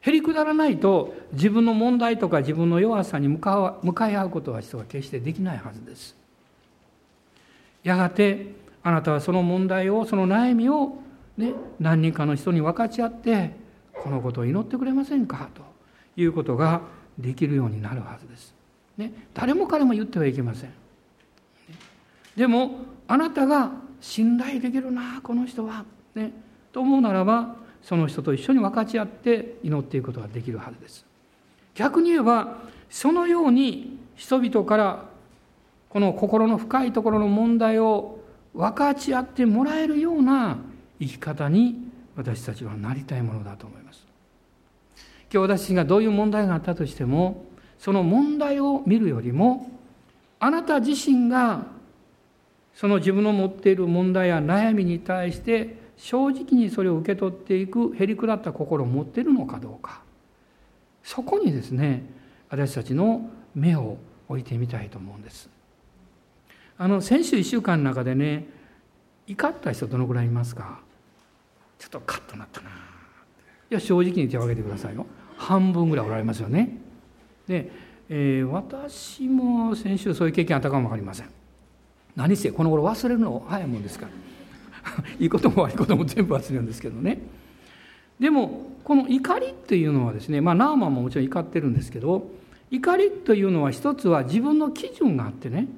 [0.00, 6.16] へりくだらないと自分の問題とか自分の弱さに向か向かい合うことは人は決してできないはずです。
[7.82, 10.98] やがてあなたはその問題をその悩みを、
[11.36, 13.50] ね、何人かの人に分かち合って
[13.92, 15.62] このことを祈ってくれませんかと
[16.16, 16.82] いうことが
[17.18, 18.54] できるようになるはずです。
[18.96, 20.70] ね、誰も彼も言ってはいけません。
[22.36, 23.70] でもあなたが
[24.00, 26.32] 信頼できるなこの人は、ね、
[26.72, 31.04] と思うならばその人と一緒に分かち合って祈っていくことができるはずです。
[31.74, 35.04] 逆に言えばそのように人々から
[35.88, 38.20] この心の深いところの問題を
[38.52, 40.58] 分かち合ってもらえるような
[41.00, 44.06] 生き方に私たちはなりたいものだと思います。
[45.32, 47.44] 今日私がどういう問題があったとしても
[47.78, 49.70] その問題を見るよりも
[50.38, 51.66] あなた自身が
[52.72, 60.02] その自分の持っている問題や悩みに対して正直にそれを受け取っていくへりくだった心を持っているのかどうか。
[61.02, 62.04] そこにですね
[62.48, 65.48] 私たちの目を置いてみたいと思うんです。
[66.78, 68.46] あの先週1週間の中でね
[69.26, 70.80] 怒った人どのぐらいいますか？
[71.78, 72.72] ちょっとカッとなったない
[73.70, 75.06] や正直に手を挙げてくださいよ。
[75.36, 76.78] 半分ぐらいおられますよね。
[77.46, 77.70] で、
[78.08, 81.30] えー、私も先週そういう経験あったかも分かりません。
[82.16, 84.12] 何せこの頃忘れるの早いもんですから。
[85.18, 87.22] いいことも悪いことも全部忘れるんですけどね。
[88.20, 92.30] でもこの怒りっていうのはですねまあナーマンももちろん怒ってるんですけど
[92.70, 95.68] 怒りというのは一つは自分の基準があってね。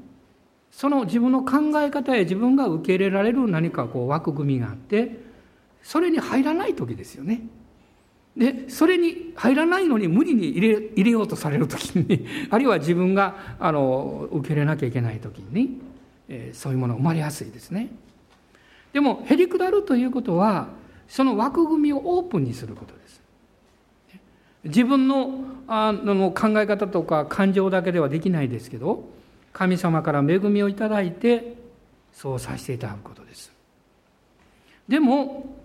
[0.71, 5.26] その自分の考え方や自分が受け入れられる何かこう枠組みがあって
[5.87, 7.43] それに入らない時ですよね。
[8.37, 15.79] でそれに入らないのに無理に入れ入れようとされる時に あるいは自分があの受け入れなきゃいけない時に、
[16.29, 17.91] えー、そういうものが生まれやすいですね。
[18.93, 20.71] でもへりくだるということは
[21.07, 23.23] その枠組みをオープンにすることです。
[24.65, 29.09] 自分のあの考え方とか感情だけではできないですけど
[29.53, 31.55] 神様から恵みをいただいて
[32.13, 33.53] そうさせていただくことです。
[34.89, 35.65] でも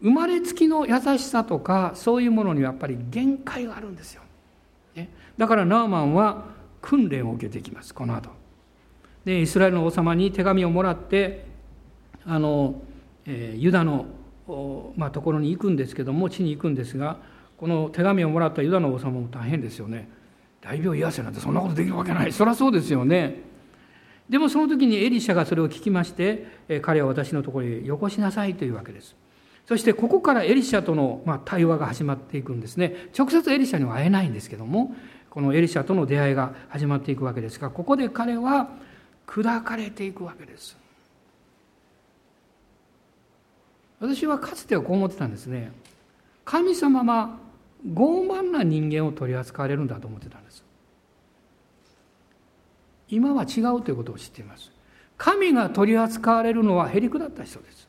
[0.00, 4.22] 生まれつきの優しさとかそういうものにはやっぱり限界があるんですよ。
[4.94, 6.46] ね、だからナーマンは
[6.80, 8.30] 訓練を受けていきますこの後
[9.24, 11.44] でイスラエルの王様に手紙をもらって
[12.24, 12.80] あの、
[13.26, 14.06] えー、ユダの、
[14.96, 17.18] まあ、ところに行くんですけども地に行くんですが
[17.56, 20.08] この手紙をもらったユダの王様も大変ですよね。
[20.60, 23.42] 大病癒せなんてそんなことできるわけないそりゃそうですよね。
[24.28, 26.46] でもその時にエリシャがそれを聞きまして
[26.82, 29.16] 彼は私のところへよこしなさいというわけです。
[29.68, 33.10] そしてここからエリシャとのま対話が始まっていくんですね。
[33.16, 34.94] 直接エリシャには会えないんですけども
[35.28, 38.70] このエリシャとの出会いが始まっていくわけですがここで彼は
[39.26, 40.78] 砕かれていくわけです。
[44.00, 45.70] 私はかつてはこう思ってたんですね。
[46.46, 47.36] 神様は
[47.86, 50.64] 傲慢な人間を取り扱われるんだと思ってたんです。
[53.10, 54.72] 今は違うということを知っています。
[55.18, 57.87] 神が取り扱われるのはへりくだった人です。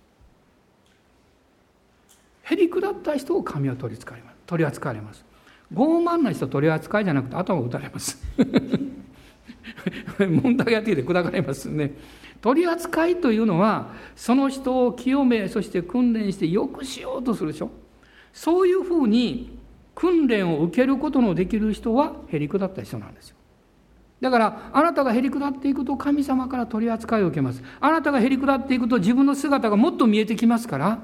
[2.50, 4.36] へりくだった人を神は取り扱います。
[4.48, 5.24] 取り扱われます。
[5.72, 8.18] 傲慢な人取り扱いじゃなくて頭を打たれます。
[10.20, 11.94] 問題やってきて砕かれますね。
[12.42, 17.70] 取り扱いというのはその人を清めそして訓練してよくしようとするでしょ
[18.32, 19.60] そういうふうに
[19.94, 23.36] 訓練を受けることのできる人はへりくだった人なんですよ。
[24.22, 27.62] だからあなたがへりくだっていくと神様から取り扱いを受けます。
[27.80, 31.00] あなたがへりくだっていくと自分の姿がもっと見えてきますから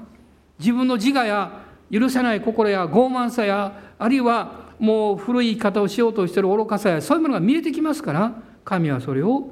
[0.58, 9.48] 自分の自我や許せない心や傲慢さやあるいはもう古い生き方をしようとしている愚かさやそういうものが見えてきますから神はそれを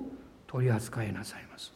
[0.46, 1.72] 取り扱いなさいます。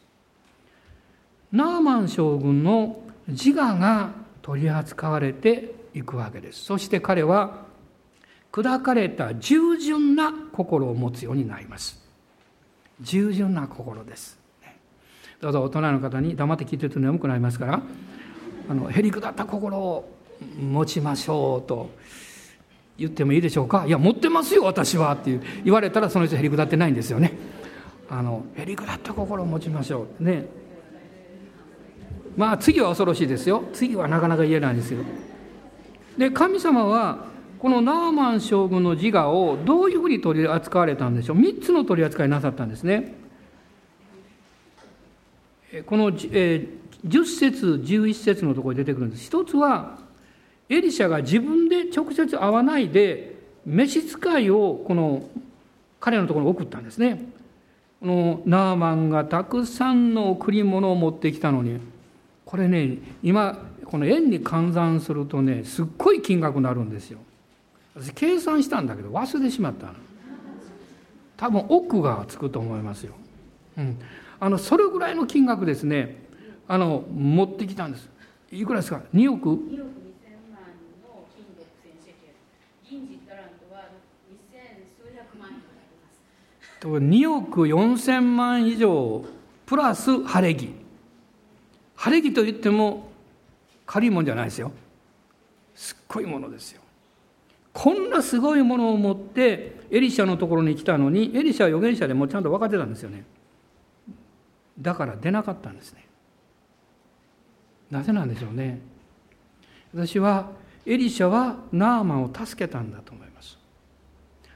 [1.51, 4.11] ナーマン将軍の自我が
[4.41, 6.63] 取り扱われていくわけです。
[6.63, 7.65] そして彼は
[8.51, 12.01] 砕かれた従順な心を持つようになります。
[13.01, 14.39] 従順な心です。
[15.39, 17.81] どうぞ大人の方に黙って聞いてると眠くなりますから
[18.69, 20.07] あのへりくだった心を
[20.61, 21.89] 持ちましょうと
[22.99, 23.85] 言ってもいいでしょうか？
[23.87, 27.33] いや持ってますよ私はって言われたらその人へりくだってないんですよね。
[28.09, 30.23] あのへりくだった心を持ちましょう。
[30.23, 30.45] ね。
[32.37, 33.63] まあ次は恐ろしいですよ。
[33.73, 35.03] 次はなかなか言えないんですよ。
[36.17, 37.25] で神様は
[37.57, 43.15] このナーマン将軍の自我をどういうふうに取り扱われたんでしょう？3つの取り扱いなさったんですね。
[45.85, 49.99] この、えー、10節11節のところに出てくるんです一つは
[50.69, 53.35] エリシャが自分で直接会わないで
[53.65, 55.27] 召使いをこの
[55.99, 57.25] 彼のところに送ったんですね。
[57.99, 61.79] このナーマンがたくさんの贈り物を持ってきたのに
[62.45, 67.19] これね今この円に換算するとねすっごい金額になるんですよ。
[67.95, 69.93] 私計算したんだけど忘れてしまったの。
[71.35, 73.13] 多分奥がつくと思いますよ。
[73.77, 73.97] うん、
[74.39, 76.28] あのそれぐらいの金額ですね
[76.69, 78.07] あの持ってきたんです。
[78.51, 79.99] いくらですか？2億 ,2 億
[86.81, 89.25] 2億4千万以上
[89.65, 90.69] プラス晴れ着
[91.95, 93.09] 晴れ着といっても
[93.85, 94.71] 軽いもんじゃないですよ。
[95.73, 96.81] すっごいものですよ。
[97.73, 103.25] こんなすごいものを持ってエリシャのところに来たのにエリシャは預言者でもちゃんと分かってたんですよね。
[104.79, 106.08] だから出なかったんですね
[107.91, 108.79] なぜなんでしょうね
[109.93, 110.51] 私は
[110.85, 113.57] エリシャはナーマンを助けたんだと思います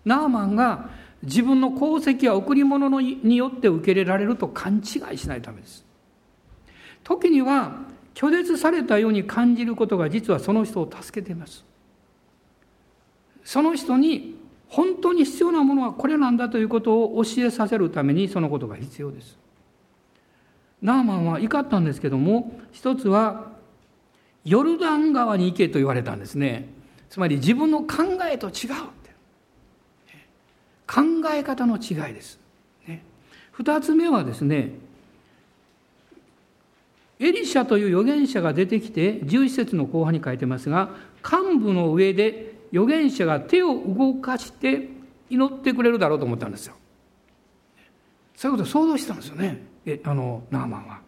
[0.06, 0.90] ナーマンが
[1.24, 5.86] 自分の功績や贈り物によって受け入れられると勘違いしないためです。
[7.04, 7.80] 時には
[8.14, 11.64] 拒絶されたように感じることが実はその人を助けています。
[13.44, 14.36] その人に
[14.68, 19.38] 本当に必要なものはこれなんだということを教えさせるためにそのことが必要です。
[20.84, 23.52] ナーマンは怒ったんですけども一つは
[24.46, 26.68] ヨルダン川に行けと言われたんですね。
[27.10, 28.54] つまり自分の考えと違う。
[30.86, 31.02] 考
[31.34, 32.40] え方の違いです。
[32.86, 33.04] ね、
[33.58, 34.72] 2つ目はですね
[37.20, 40.90] エリシャという預言者が出てきて11節の後半に書いてますが
[41.24, 44.90] 幹部の上で預言者が手を動かして
[45.30, 46.76] 祈ってくれるだろうと思ったんですよ。
[48.36, 49.73] そういうことを想像したんですよね
[50.06, 51.00] あのナーマンは。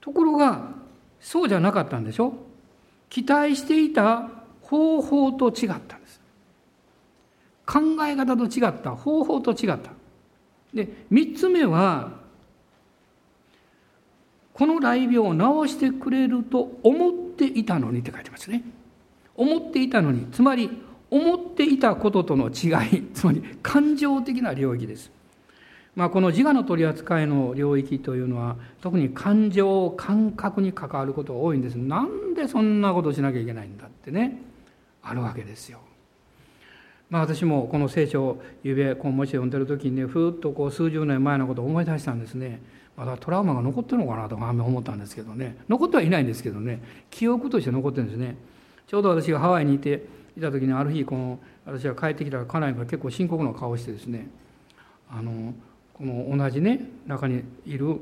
[0.00, 0.72] ところが
[1.20, 2.34] そうじゃなかったんでしょ？
[3.08, 4.28] 期待していた
[4.60, 6.20] 方法と違ったんです。
[7.66, 9.92] 考え方と違った方法と違った。
[10.74, 12.22] で3つ目は
[14.52, 18.62] この雷病を治してくれると思っていたのにって書いてますね。
[19.36, 20.70] 思っていたのにつまり
[21.10, 25.10] 思っていたこととの違いつまり感情的な領域です。
[25.96, 31.76] まあ、この自我の取り扱いの領域というのは特に感情感覚に関わることが多いんです。
[31.76, 34.40] なんでそんなことしなきゃいけないんだってね。
[35.02, 35.78] あるわけですよ。
[37.10, 42.60] まあ、私もこの聖書をゆべこうもし読んでる時にねふっとこう数十年前のことを思い出したんですね。
[42.96, 45.56] まだトラウマが残ってるのかなとか思ったんですけどね。
[45.68, 46.82] 残ってはいないんですけどね。
[47.10, 48.36] 記憶として残ってるんですね。
[48.86, 54.28] ちょうど私がハワイにいていた時にある日この私が帰ってきたら家内が結構深刻な顔をしてですね。
[55.10, 55.54] あの
[55.94, 58.00] この同じね中にいる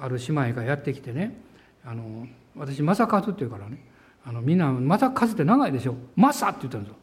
[0.00, 1.36] ある姉妹がやってきてね
[1.84, 2.26] あの
[2.56, 3.78] 私「正和」って言うからね
[4.24, 6.96] あのみんな「正和って長いでしょ「正」って言ったんですよ。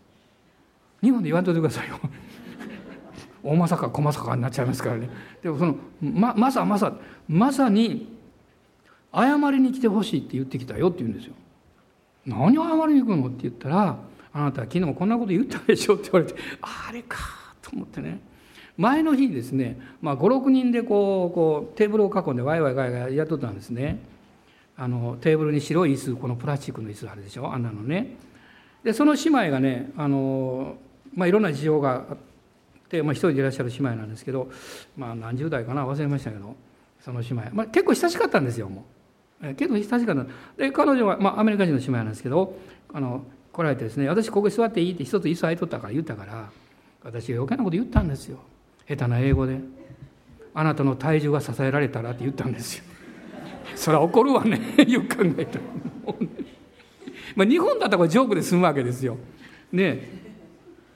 [1.02, 2.00] 日本で言わんといてくださいよ。
[3.44, 5.10] 大まさか小まさかになっちゃいますからね。
[5.42, 6.94] でもそのままさまさ
[7.28, 8.08] まさに
[9.14, 11.34] 謝りに来てほしいって言ってきたよって言うんですよ。
[12.26, 13.98] 何謝りに行くのって言ったら
[14.34, 17.18] あなた昨日こんなこと言ったでしょって言われてあれか
[17.62, 18.31] と思ってね。
[18.78, 24.00] 前の日にですね、まあ、56人でこうこうテーブルを囲んでワイワイガイガイやっとったんですね。
[24.78, 27.54] あのテーブルに白い椅子このプラスチックの椅子あるでしょ？
[27.54, 28.16] あんなのね。
[28.84, 30.78] でその姉妹がねあの
[31.14, 32.18] まあ、いろんな事情があっ
[32.90, 34.50] て、まあ、一人でいらっしゃる姉妹なんですけど、
[34.98, 36.56] まあ、何十代かな忘れましたけど
[37.02, 38.86] その姉妹、まあ、結構親しかったんですよも
[39.44, 39.54] う。
[39.56, 40.26] 結構親しかった。
[40.58, 42.58] で彼女は、まあ、アメリカ人の姉妹なんですけど
[42.94, 46.50] あの来られてですね私ここに座っていいって一つ椅子空いとったから言ったから
[47.04, 48.40] 私が余計なこと言ったんですよ。
[48.92, 49.60] 下手な英語で
[50.54, 52.84] あなたの体重が支えられたらって言ったんですよ。
[53.76, 55.66] それは怒るわね よく考えたら。
[57.36, 59.18] まあ日本だったらジョークで済むわけですよ。
[59.72, 60.22] ね。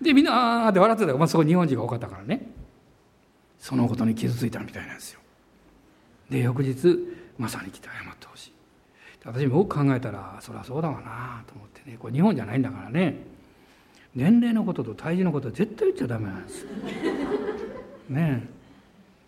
[0.02, 2.52] でみんなあーって笑ってたから、まあ、そこ日本人が多かったからね。
[3.60, 5.22] そのことに傷ついたみたいなんですよ。
[6.30, 7.00] で翌日
[7.38, 8.54] まさに来て謝ってほしい。
[9.24, 11.96] 私もよく考えたらそりゃそうだわなと思ってね。
[11.98, 13.24] これ日本じゃないんだからね。
[14.14, 16.64] 年齢のことと体重のことは絶対言っちゃダメなんです。
[16.64, 16.70] よ
[18.10, 18.47] ね。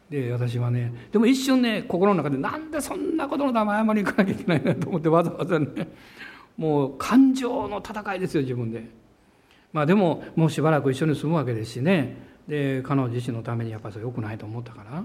[0.09, 5.67] で私はねでも一瞬ね心の中でなんでそんなことのため謝りに行かなきゃいけないんだと思ってわざわざね
[6.55, 8.89] もう感情の戦いですよ自分で。
[9.73, 12.25] まあでももうしばらく一緒に住むわけですしね。
[12.47, 15.03] で彼女自身のためにやっぱりそれ良くないと思ったから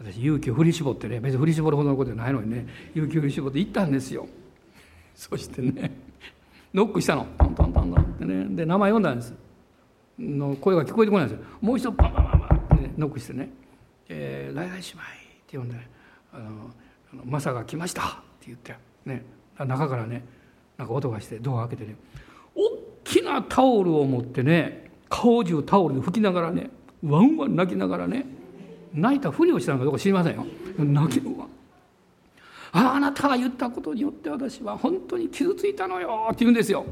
[0.00, 4.28] 私勇気を振り絞ってね別に振り絞るほどのことじゃないのにね勇気を振り絞って行ったんですよ。
[5.16, 5.90] そしてね
[6.72, 7.26] ノックしたの。
[7.38, 8.46] トントントントンってね。
[8.54, 9.34] で名前読んだんです。
[10.18, 11.44] の声が聞こえてこないんですよ。
[11.60, 12.37] もう一度パンパンパン、
[12.98, 13.50] ノックしてね
[14.08, 14.82] 「えー、来来姉妹」っ
[15.46, 15.88] て呼んで、ね、
[16.32, 16.70] あの
[17.24, 18.06] 「マサが来ました」っ
[18.40, 18.74] て言って
[19.06, 19.24] ね
[19.58, 20.24] 中からね
[20.76, 21.96] なんか音がしてドア開けてね
[22.54, 22.60] 大
[23.04, 26.70] きなタオルを持ってね顔中タオルで拭きながらね
[27.02, 28.26] ワンワン泣きながらね
[28.92, 30.46] 泣いたふりをしたのかどうか知りませんよ。
[30.78, 31.46] 泣きるわ。
[32.72, 36.84] ああなたが言ったことによって私は本当に傷ついたのよって言うんですよ。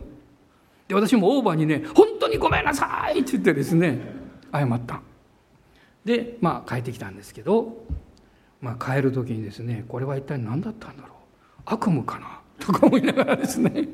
[0.88, 4.00] で私もオーバーにね「本当にごめんなさい」って言ってですね
[4.52, 5.00] 謝った。
[6.06, 7.84] でまあ帰ってきたんですけど、
[8.62, 11.12] まあ、帰る時にですねこれは一体何だったんだろう？
[11.66, 12.40] 悪夢かな？
[12.64, 13.88] とか思いながらですね。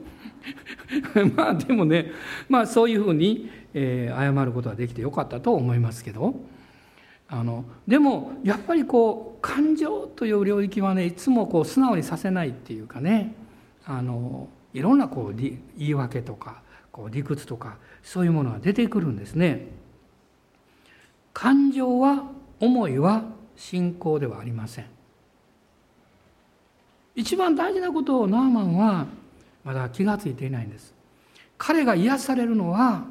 [1.35, 2.13] まあでもね
[2.49, 6.35] まあそういうふうに、えー、謝ることはできてよかったと思いますけど
[7.29, 13.35] あのでもやっぱりこう感情という領域はねいつもこう素直にさせないっていうかね
[13.87, 19.69] あのいろんなこう言い訳とかこう理屈とかそういうものが出てくるんですね。
[21.33, 22.25] 感情は
[22.61, 23.25] 思いは
[23.57, 24.87] 信仰ではありません。
[27.15, 29.07] 一番大事なことをナーマンは
[29.65, 30.95] まだ気が付いていないんです。
[31.59, 33.05] 彼が癒されるのは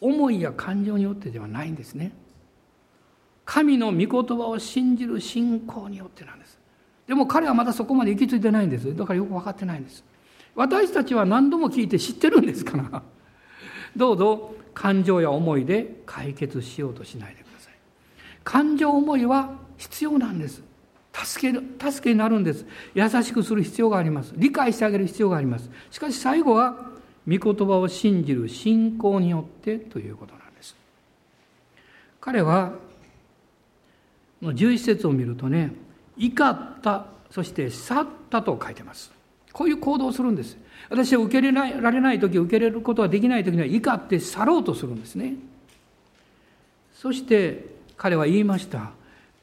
[0.00, 2.12] 思いや感情によってではないんですね。
[3.44, 6.58] 神の御言葉を信じる信仰によってなんです。
[7.06, 8.94] でも彼はまだそこまで行き着いてないんです。
[8.96, 10.04] だからよく分かってないんです。
[10.54, 13.02] 私たちは何度も聞いて知ってるんですから。
[13.96, 17.74] どうぞ感情や思いで解決しようとしないでください。
[18.44, 20.62] 感情思いは必要なんです。
[21.12, 22.64] 助ける、助けになるんです。
[22.94, 24.32] 優しくする必要があります。
[24.36, 25.70] 理解してあげる必要があります。
[25.90, 26.90] しかし最後は、
[27.28, 30.76] 御言葉を信じる信仰によってということなんです。
[32.20, 32.72] 彼は
[34.42, 35.72] 11節を見るとね
[36.16, 39.12] 怒ったそして去ったと書いてます
[39.52, 40.56] こういう行動をするんです。
[40.88, 45.34] 私は受け入れられない時受け入れることができない時には怒って去ろうとするんですね。
[46.94, 48.90] そして彼は言いました。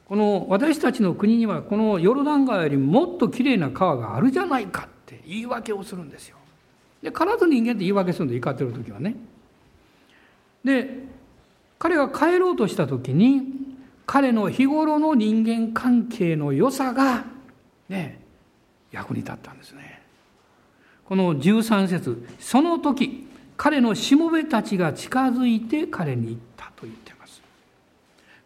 [0.05, 6.38] この私たちの国にはこのヨルダン川よりもっときれいな川があるじゃないかって言い訳をするんですよ。
[7.01, 9.16] で必ず人間って言い訳するんで怒ってる時はね。
[10.64, 11.03] で
[11.80, 13.43] 彼が帰ろうとした時に
[14.05, 17.26] 彼の日頃の人間関係の良さが
[17.89, 18.22] ね
[18.91, 19.96] 役に立ったんですね。
[21.08, 27.41] この13節その時彼のしもべたちが近づいて彼に言ったと言ってます。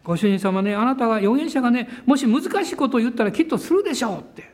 [0.04, 4.52] ご主人様ねあなたが預言者がねもし難しいことを言ったらきっとするでしょうって。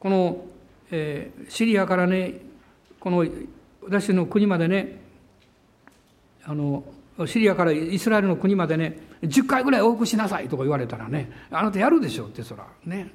[0.00, 0.44] この、
[0.90, 2.40] えー、シリアからね
[3.00, 3.26] この
[3.82, 5.00] 私の国までね
[6.44, 6.84] あの
[7.26, 12.66] シリアからイスラエルの国までね10回ぐらい往復しなさいとか言われたらねあなたやるでしょうってそら。
[12.86, 13.12] ね。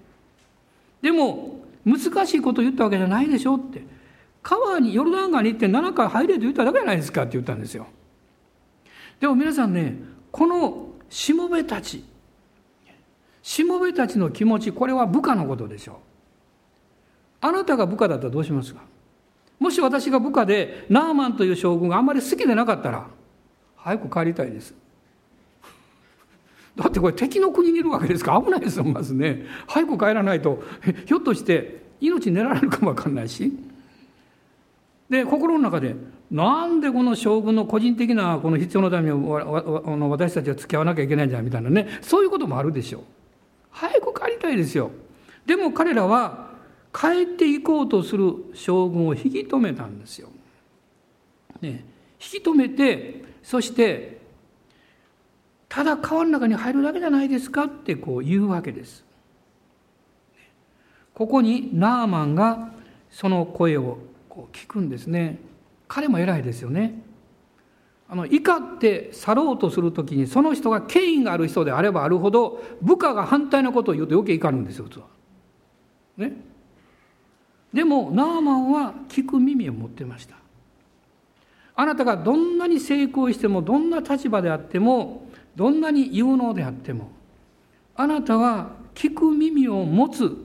[1.01, 3.83] でも難しいこと言ったわけじゃないでしょって。
[4.41, 7.87] 川にヨルダン川に行って7回入れと言っただけじゃないですかって言ったんですよ。
[9.19, 9.97] でも皆さんね
[10.31, 12.03] このしもべたち
[13.41, 15.95] しもべたちの気持ちこれは部下のことでしょう。
[17.39, 18.81] あなたが部下だったらどうしますか？
[19.59, 23.07] もし私が部下でナーマンという将軍があんまり好きでなかったら
[23.77, 24.73] 早く帰りたいです。
[26.75, 28.31] だってこれ敵の国にいるわけですか？
[28.33, 29.45] ら危ないですよまずね。
[29.67, 30.63] 早く帰らないと。
[31.05, 33.51] ひょっとして命狙われるかも分かんないし。
[35.09, 35.95] で心の中で
[36.31, 41.87] なんでこの将軍の個人的なこの必要のために私たちは付き合わなきゃいけないんじゃみたいなね。
[42.01, 43.01] そういうこともあるでしょう。
[43.69, 44.89] 早く帰りたいですよ。
[45.45, 46.51] でも彼らは
[46.93, 50.29] 帰っていこうとする将軍を引き止めたんですよ、
[51.61, 51.83] ね、
[52.33, 54.21] 引き止めてそして
[55.73, 59.03] ただ川の中に入るだけじゃないですかってこう言うわけです。
[61.15, 62.73] ここにナーマンが
[63.09, 63.97] その声を
[64.29, 65.39] こう聞くんですね。
[65.87, 67.01] 彼も偉いですよね。
[68.07, 75.05] あの怒って去ろうとするときにその人が権威がある人であればあるほど部下が反対のことを言うと余計怒るんですよ普通は。
[76.17, 76.33] ね。
[77.73, 80.35] でもナーマンは聞く耳を持ってました。
[81.75, 85.22] あなたがどんなに成功してもどんな立場であっても
[85.55, 87.11] どんなに有能であっても
[87.95, 90.35] あなたは聞く耳を持つ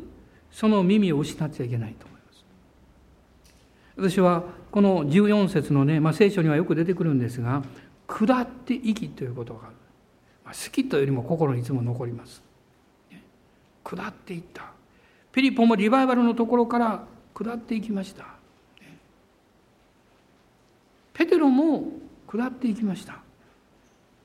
[0.50, 2.44] その耳を失っちゃいけないと思います。
[3.96, 7.62] 私はこの14節のね、まあ、聖書にはよく出てくるんですが
[8.06, 9.76] 「下って生き」ということがある、
[10.44, 12.42] まあ、好きというよりも心にいつも残ります。
[13.84, 14.72] 下っていった。
[15.32, 17.04] ピリポもリバイバルのところから
[17.34, 18.26] 下っていきました。
[21.14, 21.92] ペテロも
[22.26, 23.22] 下っていきました。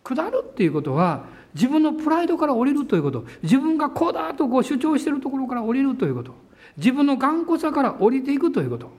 [0.03, 3.25] 下るっていうことは自分のプライドから降りるということ。
[3.41, 6.33] 自分がこうだとこう主張しているところから降りるということ。
[6.77, 8.91] 自分の頑固さから降りていくということ。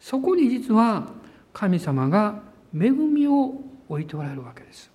[0.00, 1.08] そこに実は
[1.52, 2.42] 神様が
[2.74, 3.54] 恵みを
[3.88, 4.90] 置いておられるわけです。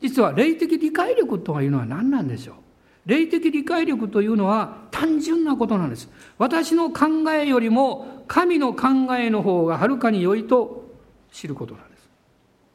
[0.00, 2.54] 実は霊的理解力というのは何なんでしょう。
[3.06, 6.08] 霊的理解力というのは単純なことなんです。
[6.36, 10.94] 私の考えよりも神の考えの方がはるかに良いと
[11.32, 11.87] 知ることなんです。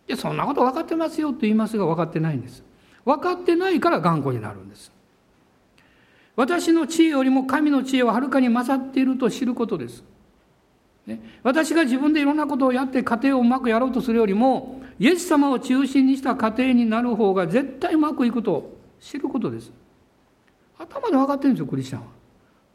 [0.07, 2.63] でそんなこと分かってますよと言いますが分かってないんです。
[3.05, 4.91] 分かってないから頑固になるんです。
[6.35, 10.03] 私の知恵よりも神の知恵ははるかに勝っていると知ることです。
[11.05, 19.71] ね、私が自分でいろんなことをやって家庭をうまくやろうとするよりもイエス様を中心にした家庭になる方が絶対うまくいくと知ることです。
[20.79, 22.07] 頭で分かってるんですよクリスチャンは。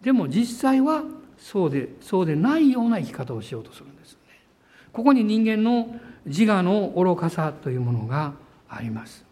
[0.03, 1.03] でも実際は
[1.39, 4.19] そうでそうでないような生き方をしようとするんですね。
[4.93, 5.99] ここに人間の
[6.29, 8.35] 自我の愚かさというものが
[8.69, 9.25] あります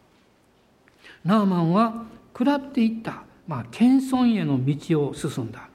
[1.24, 5.68] ナーマンは下っていった、まあ、謙遜への道を進んだ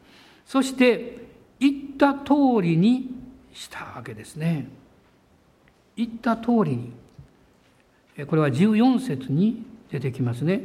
[0.46, 1.18] そして
[1.62, 3.22] 言った通りに
[3.54, 4.68] したわけですね。
[5.96, 6.92] 言った通りに。
[8.28, 10.64] これは14節に出てきますね。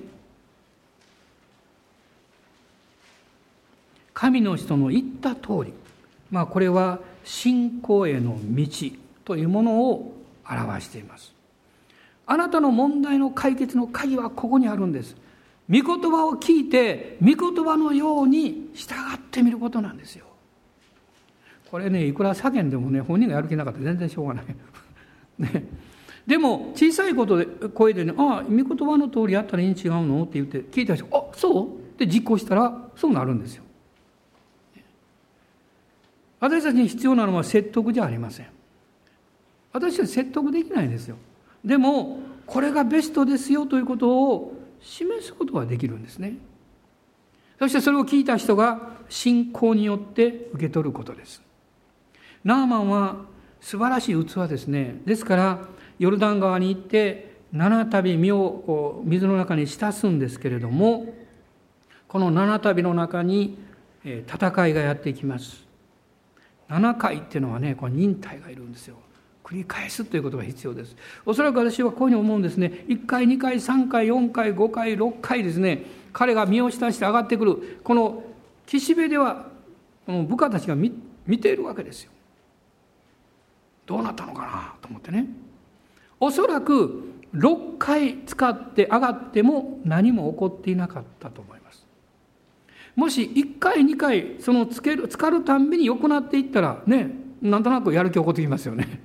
[4.14, 5.72] 神の人の言った通り。
[6.30, 8.66] まあこれは信仰への道
[9.24, 10.15] というものを
[10.48, 11.34] 表しています。
[12.26, 15.16] あなたの問題の解決の鍵はここにあるんです。
[15.68, 20.26] 御言葉を聞いて、御言葉のように従ってみることなんですよ。
[21.70, 24.44] これねいくら叫んでもね本人がやる気なかったら全然しょうがない。
[25.38, 25.64] ね、
[26.26, 33.64] でも小さいことで声でね「ああ御言葉の通りやったらいいに違うの?」って言って聞いた人「あそう?」って実行したらそうなるんですよ。
[36.38, 38.46] 私たちに必要なのは説得じゃありません。
[39.76, 41.16] 私たち説得できないですよ。
[41.64, 46.38] でもこれがベストですよということを示すことができるんですね。
[47.58, 51.42] そしてそれを聞いた人が信仰によって受け取ることです。
[52.44, 53.16] ナーマンは
[53.60, 55.00] 素晴らしい器ですね。
[55.04, 55.68] ですから、
[55.98, 61.14] ヨルダン川に行って、七旅身を水の中に浸すんですけれども、
[62.06, 63.58] この七旅の中に
[64.04, 65.66] 戦いがやってきます。
[66.68, 68.96] 七回っていうのはね、これ忍耐がいるんですよ。
[69.46, 70.96] 繰り返すということが必要です。
[71.24, 72.84] おそらく私はこういうふうに思うんですね。
[72.88, 75.84] 1回、2回、3回、4回、5回、6回ですね。
[76.12, 77.80] 彼が身を浸して上がってくる。
[77.84, 78.24] この
[78.66, 79.46] 岸辺では、
[80.04, 80.90] この部下たちが見
[81.38, 82.10] ているわけですよ。
[83.86, 85.26] どうなったのかなと思ってね
[86.18, 91.86] おそらく6回使って上がっても何も起こっていなかったと思います
[92.96, 99.00] もし1回2回そのつける浸かるたんびに良くなっていったらねなんとなくやる気起こってきますよね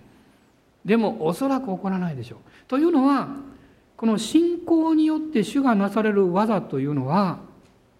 [0.85, 3.29] でもおそらく起こらないでしょうというのは
[3.97, 7.39] この信仰によって主がなされる技というのは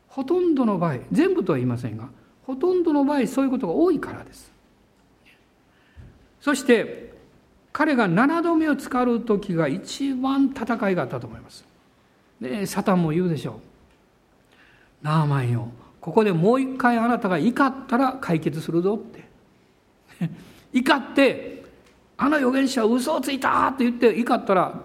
[0.07, 2.09] ほとんどの場合全部とは言いませんが
[2.43, 4.51] ほとんどの場合そういうことが多いからです
[6.41, 7.11] そして
[7.71, 11.63] 彼が7度目を使う時が一番戦いがあったと思います。
[12.41, 13.55] でサタンも言うでしょう。
[15.03, 15.69] ナーマンよ
[15.99, 19.29] ここでもう一回あなたが怒ったら解決するぞって。
[20.73, 21.60] 怒って
[22.23, 24.79] あの預言者は嘘をついたって言って怒ったら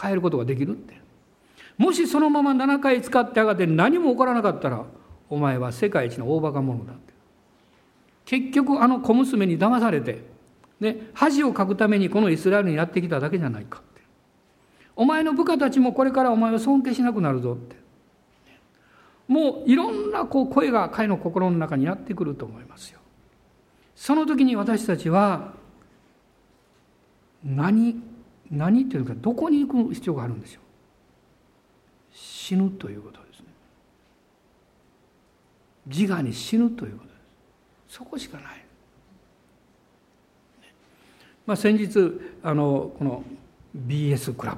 [0.00, 0.94] 変えることができるって。
[1.76, 4.84] もしそのまま7回使って上がって何も起こらなかったら
[5.28, 7.12] お前は世界一の大バカ者だって。
[8.24, 10.22] 結局あの小娘に騙されて
[10.80, 14.02] で恥をかくためにこのイスラエルにやってきただけじゃないかって
[14.94, 17.74] お前の部下たちもこれからお前を尊敬しなくなるぞって
[19.26, 23.00] もういろんなこう声が彼の心の中にやってくると思いますよ
[23.96, 25.54] その時に私たちは
[27.44, 28.00] 何
[28.50, 30.62] 何っていうかどこに行く必要があるんでしょう？
[32.12, 33.46] 死ぬということですね。
[35.86, 37.10] 自我に死ぬということで
[37.88, 37.96] す。
[37.96, 38.64] そこしかない。
[41.46, 43.22] まあ、先日あのこの
[43.86, 44.56] BS クラ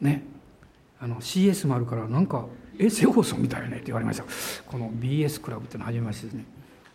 [0.00, 0.22] ブね。
[1.00, 2.46] あの CS もあるからなんか
[2.78, 4.24] 衛星放送みたいねって言われました。
[4.66, 6.44] この BS クラブっていうのを始めましてですね。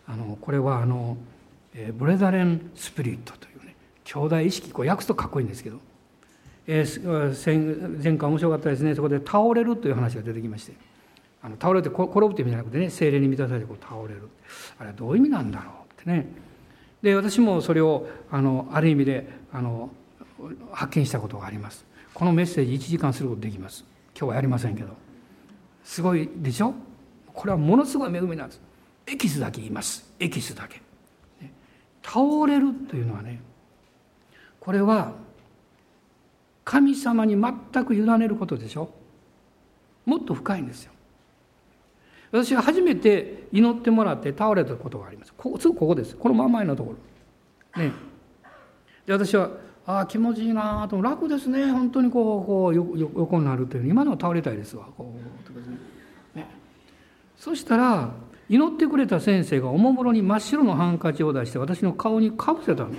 [0.07, 1.17] あのこれはあの、
[1.75, 3.58] えー、ブレザレン・スピリットという
[4.11, 5.77] 兄弟意識こう訳すとかっこいいんですけど、
[6.65, 8.95] えー、前回面白かったですね。
[8.95, 10.73] そこで倒れるという話が出てきまして。
[11.41, 14.29] あの倒れて転ぶって意味じゃなくてね精霊に満たされてこう倒れる。
[14.79, 16.27] あれはどういう意味なんだろうってね。
[17.03, 19.91] で私もそれをあのある意味であの
[20.71, 21.85] 発見したことがあります。
[22.13, 23.85] このメッセージ1時間することできます。
[24.17, 24.89] 今日はやりませんけど。
[25.83, 26.73] すごいでしょ？
[27.33, 28.61] これはものすごい恵みなんです。
[29.07, 30.11] エキスだけ言います。
[30.19, 30.81] エキスだけ。
[32.03, 33.41] 倒れるというのはね
[34.59, 35.13] これは
[36.65, 38.91] 神様に全く委ねることでしょ？
[40.05, 40.91] もっと深いんですよ。
[42.31, 45.33] 私が初めて祈ってもらって倒れたことがあります。
[45.35, 46.15] こすぐここです。
[46.15, 46.95] この真ん前のとこ
[47.75, 47.81] ろ。
[47.83, 47.91] ね。
[49.07, 49.49] で私は
[49.87, 51.01] ああ気持ちいいなと。
[51.01, 51.71] 楽ですね。
[51.71, 53.89] 本当にこうこう横になるという。
[53.89, 54.85] 今のは倒れたいですわ。
[54.95, 55.15] こ
[56.35, 56.45] う、ね、
[57.35, 58.11] そしたら
[58.47, 62.91] 祈ってくれた先生がおもむろに真っ白のハンカチを出して私の顔にかぶせたの。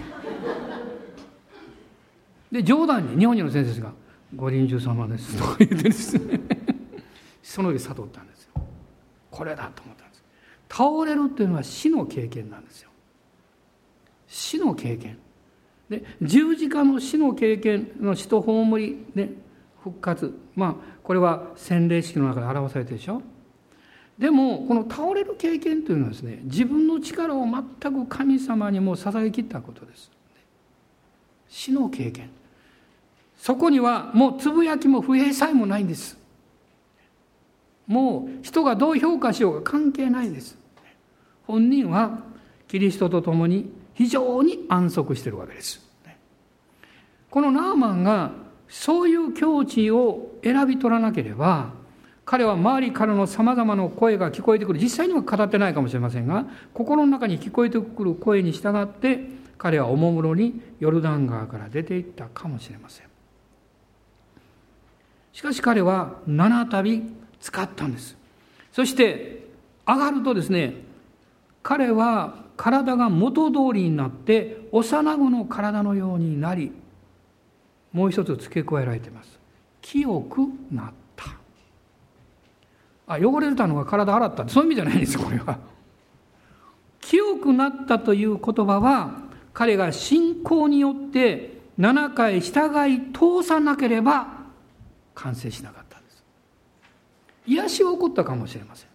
[2.50, 3.92] で冗談に日本人の先生が
[4.34, 6.40] 「ご臨終様です」とか言ってですね
[7.42, 8.50] その時悟ったんですよ。
[9.30, 10.24] これだと思ったんです。
[10.68, 12.90] 倒れるっていうのは死の経験なんですよ。
[14.26, 15.18] 死の経験。
[15.88, 19.32] で十字架の死の経験の死と葬り、ね、
[19.82, 20.32] 復活。
[20.54, 23.22] まあこれは洗礼式の中で表されてるでしょ。
[24.18, 30.10] でもこの倒れる経験というのはですね自分の力を全く神様にも捧げきったことです。
[31.48, 32.30] 死の経験
[33.40, 36.18] そこにはもうつぶやきも不平さえもないんです。
[37.86, 40.58] もう人がどう評価しようが関係ないです。
[41.46, 42.18] 本人は
[42.68, 45.80] キリストと共に非常に安息しているわけです。
[47.30, 48.32] このナーマンが
[48.68, 51.72] そういう境地を選び取らなければ
[52.26, 54.78] 彼は周りからのさまざまな声が聞こえてくる。
[54.78, 63.09] 実際には語ってないかもしれませんが心の中に聞こえてくる声に従って彼はおもむろにヨルダン川から出ていったかもしれません。
[65.32, 67.02] しかし彼は七度
[67.40, 68.16] 使ったんです。
[68.72, 69.48] そして
[69.86, 70.74] 上がるとですね
[71.62, 76.72] 彼は体が元通りになって幼子の体のようになり
[77.92, 79.38] もう一つ付け加えられています。
[79.82, 81.24] 清くなった。
[83.06, 84.48] あ汚れたのが体洗った。
[84.48, 85.58] そういう意味じゃないんですこれは。
[87.00, 89.22] 清くなったという言葉は
[89.52, 94.39] 彼が信仰によって7回従い通さなければ
[95.14, 96.22] 完成しなかったんです。
[97.46, 98.88] 癒しは起こったかもしれません。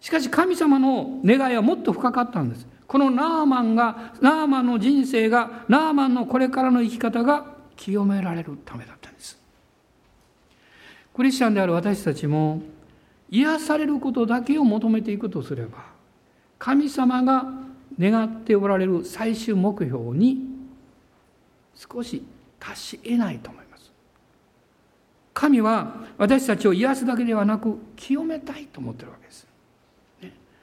[0.00, 2.66] しかし神様の願いはもっと深かったんです。
[2.86, 7.44] このナーマンがナーマンの人生がナーマンのこれからの生き方が
[7.76, 9.38] 清められるためだったんです。
[11.14, 12.62] クリスチャンである私たちも
[13.30, 15.84] 癒されることだけを求めていくとすれば
[16.58, 17.44] 神様が
[17.98, 20.46] 願っておられる最終目標に
[21.74, 22.24] 少し
[22.58, 23.67] 達し得ないと思います。
[25.38, 29.46] 神は私たちを癒すだけではなく清めたいと思ってるわけです。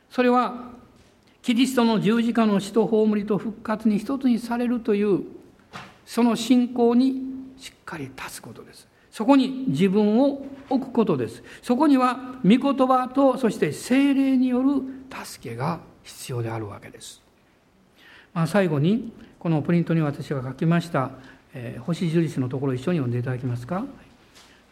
[0.10, 0.74] それは
[1.42, 5.22] キリストの十字架の死と葬りと復活に一つにされるという
[6.06, 7.22] その信仰に
[7.58, 8.86] しっかり立つことです。
[9.12, 11.42] そこに自分を置くことです。
[11.62, 14.82] そこには御言葉とそして精霊による
[15.24, 17.22] 助けが必要であるわけです。
[18.34, 21.12] まあ、最後にこのプリントに私が書きました、
[21.54, 23.86] えー、星印のところ一緒に読んでいただけますか。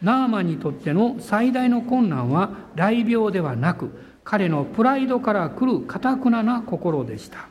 [0.02, 3.90] ナーマンにとっての最大の困難は雷病ではなく
[4.24, 7.48] 彼のプライドから来るかたくなな心でした。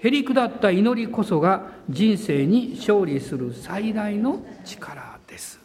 [0.00, 5.60] へりくだった祈りこそが人生に勝利する最大の力です。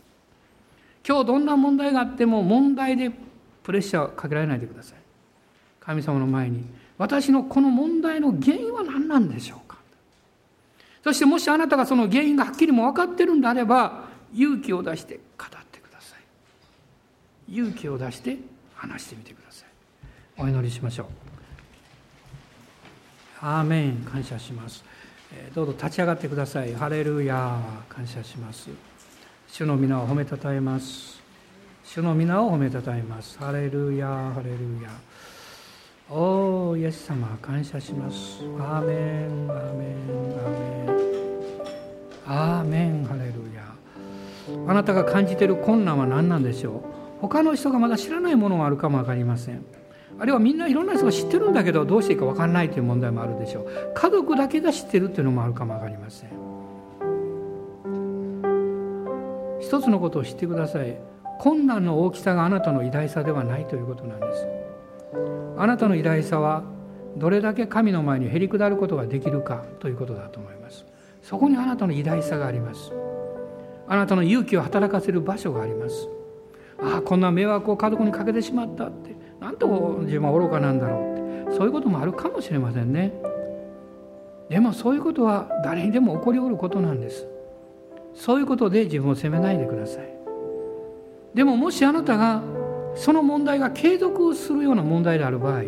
[1.07, 3.11] 今日どんな問題があっても問題で
[3.63, 4.97] プレッシャーかけられないでください。
[5.79, 6.65] 神様の前に
[6.97, 9.77] 私のこの問題の原因は何なんでしょうか。
[11.03, 15.45] そしてもしあなたがその原因がはっきりも分かってるんであれば勇気を出して語
[17.49, 18.37] 勇気を出して
[18.75, 19.67] 話してみてください。
[20.37, 21.07] お祈りしましょう。
[23.41, 23.97] アーメン。
[23.97, 24.83] 感謝します。
[25.53, 26.73] どうぞ立ち上がってください。
[26.73, 28.69] ハレルヤ感謝します。
[29.49, 31.21] 主の皆を褒めたたえます。
[31.83, 33.37] 主の皆を褒めたたえます。
[33.39, 34.89] ハレルヤハレルヤ
[36.09, 37.37] おおイエス様。
[37.41, 38.39] 感謝します。
[38.59, 38.93] アーメ
[39.27, 39.49] ン。
[39.49, 39.95] アーメン。
[42.27, 42.63] アーメン。
[42.63, 43.05] アーメン。
[43.05, 43.63] ハレルヤ
[44.69, 46.96] あなたが感じている困難は何なんでしょう？
[47.21, 49.65] 他の人がまだ知らないものがあるかも分かりません。
[50.19, 53.67] あるいはみんないろんな人が知ってるんだけどどうしていいか分かんないという問題もあるでしょう。
[53.93, 56.29] 家族だけが知ってるっていうのもあるかも分かりません。
[59.59, 60.97] 一つのことを知ってください。
[61.39, 64.47] 困難の大きさがあなたの偉大さではないということなんです。
[65.57, 66.63] あなたの偉大さは
[67.15, 70.85] どれだけ神の前にへりくだることができるかということだと思います。
[71.21, 72.91] そこにあなたの偉大さがあります。
[73.87, 76.09] あなたの勇気を働かせる場所があります。
[76.81, 79.15] ああこんな迷惑を家族にかけてしまったって。
[79.39, 81.57] なんと自分は愚かなんだろうって。
[81.57, 83.13] そういうこともあるかもしれませんね。
[84.49, 87.27] でもそういうことは誰にでも起こりうることなんです。
[88.13, 90.09] そういうことで自分を責めないでください。
[91.33, 92.41] でももしあなたが
[92.95, 95.63] その問題が継続するような問題である場合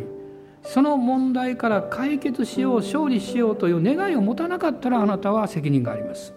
[0.64, 6.34] その問題から解決しよう勝利しようという願いを持たなかったらあなたは責任があります。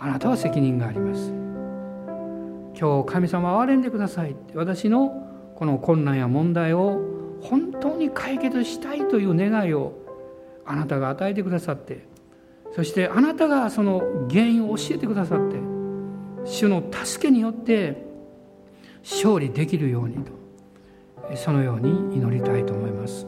[0.00, 1.47] あなたは責任があります。
[2.80, 7.00] 今日神様憐れんでください私のこの困難や問題を
[7.42, 9.92] 本当に解決したいという願いを
[10.64, 12.06] あなたが与えてくださって
[12.74, 15.56] そしてあなたがその原因を教えてくださって
[16.44, 18.06] 主の助けによって
[19.02, 20.38] 勝利できるようにと
[21.36, 23.26] そのように祈りたいと思います。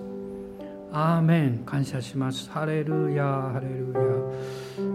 [0.92, 2.51] アーメン感謝します。
[2.51, 4.01] ハレルヤハレルヤ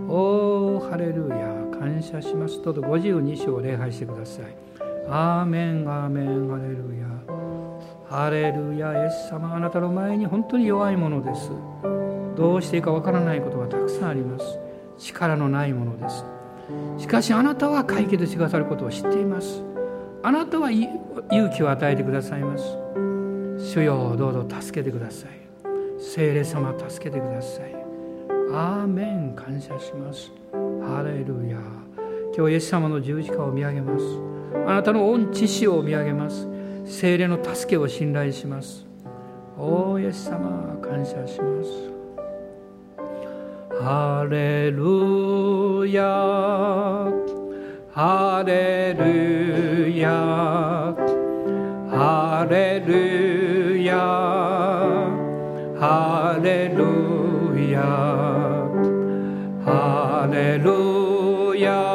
[0.10, 2.62] おーハレルヤ感謝します。
[2.62, 4.46] ど52章を礼拝してください。
[5.08, 7.06] アーメンアーメンハレルヤ
[8.10, 11.52] ハレルヤイエス様あなたの前に本当に弱いものです。
[12.36, 14.60] どうしていいかわからないことがたくさんあります。
[14.98, 16.26] 力のないものです。
[16.98, 19.64] しかしあなたは解決してくださることを知っています。
[20.24, 20.90] あなたは勇
[21.56, 22.86] 気を与えてくださいます。
[23.58, 25.30] 主よどうぞ助けてください
[26.00, 27.85] 聖霊様助けてください
[28.52, 30.32] アーメン感謝します。
[30.52, 31.58] ハレルヤ
[32.36, 34.06] 今日イエス様の十字架を見上げます。
[34.68, 36.48] あなたの御知識を見上げます。
[36.86, 38.86] 聖霊の助けを信頼します。
[39.58, 41.70] おイエス様感謝します。
[43.82, 46.04] ハレルヤ
[47.92, 50.94] ハレルヤ
[51.90, 53.96] ハレルヤ
[55.80, 58.35] ハレルヤ
[60.36, 61.95] Alleluia.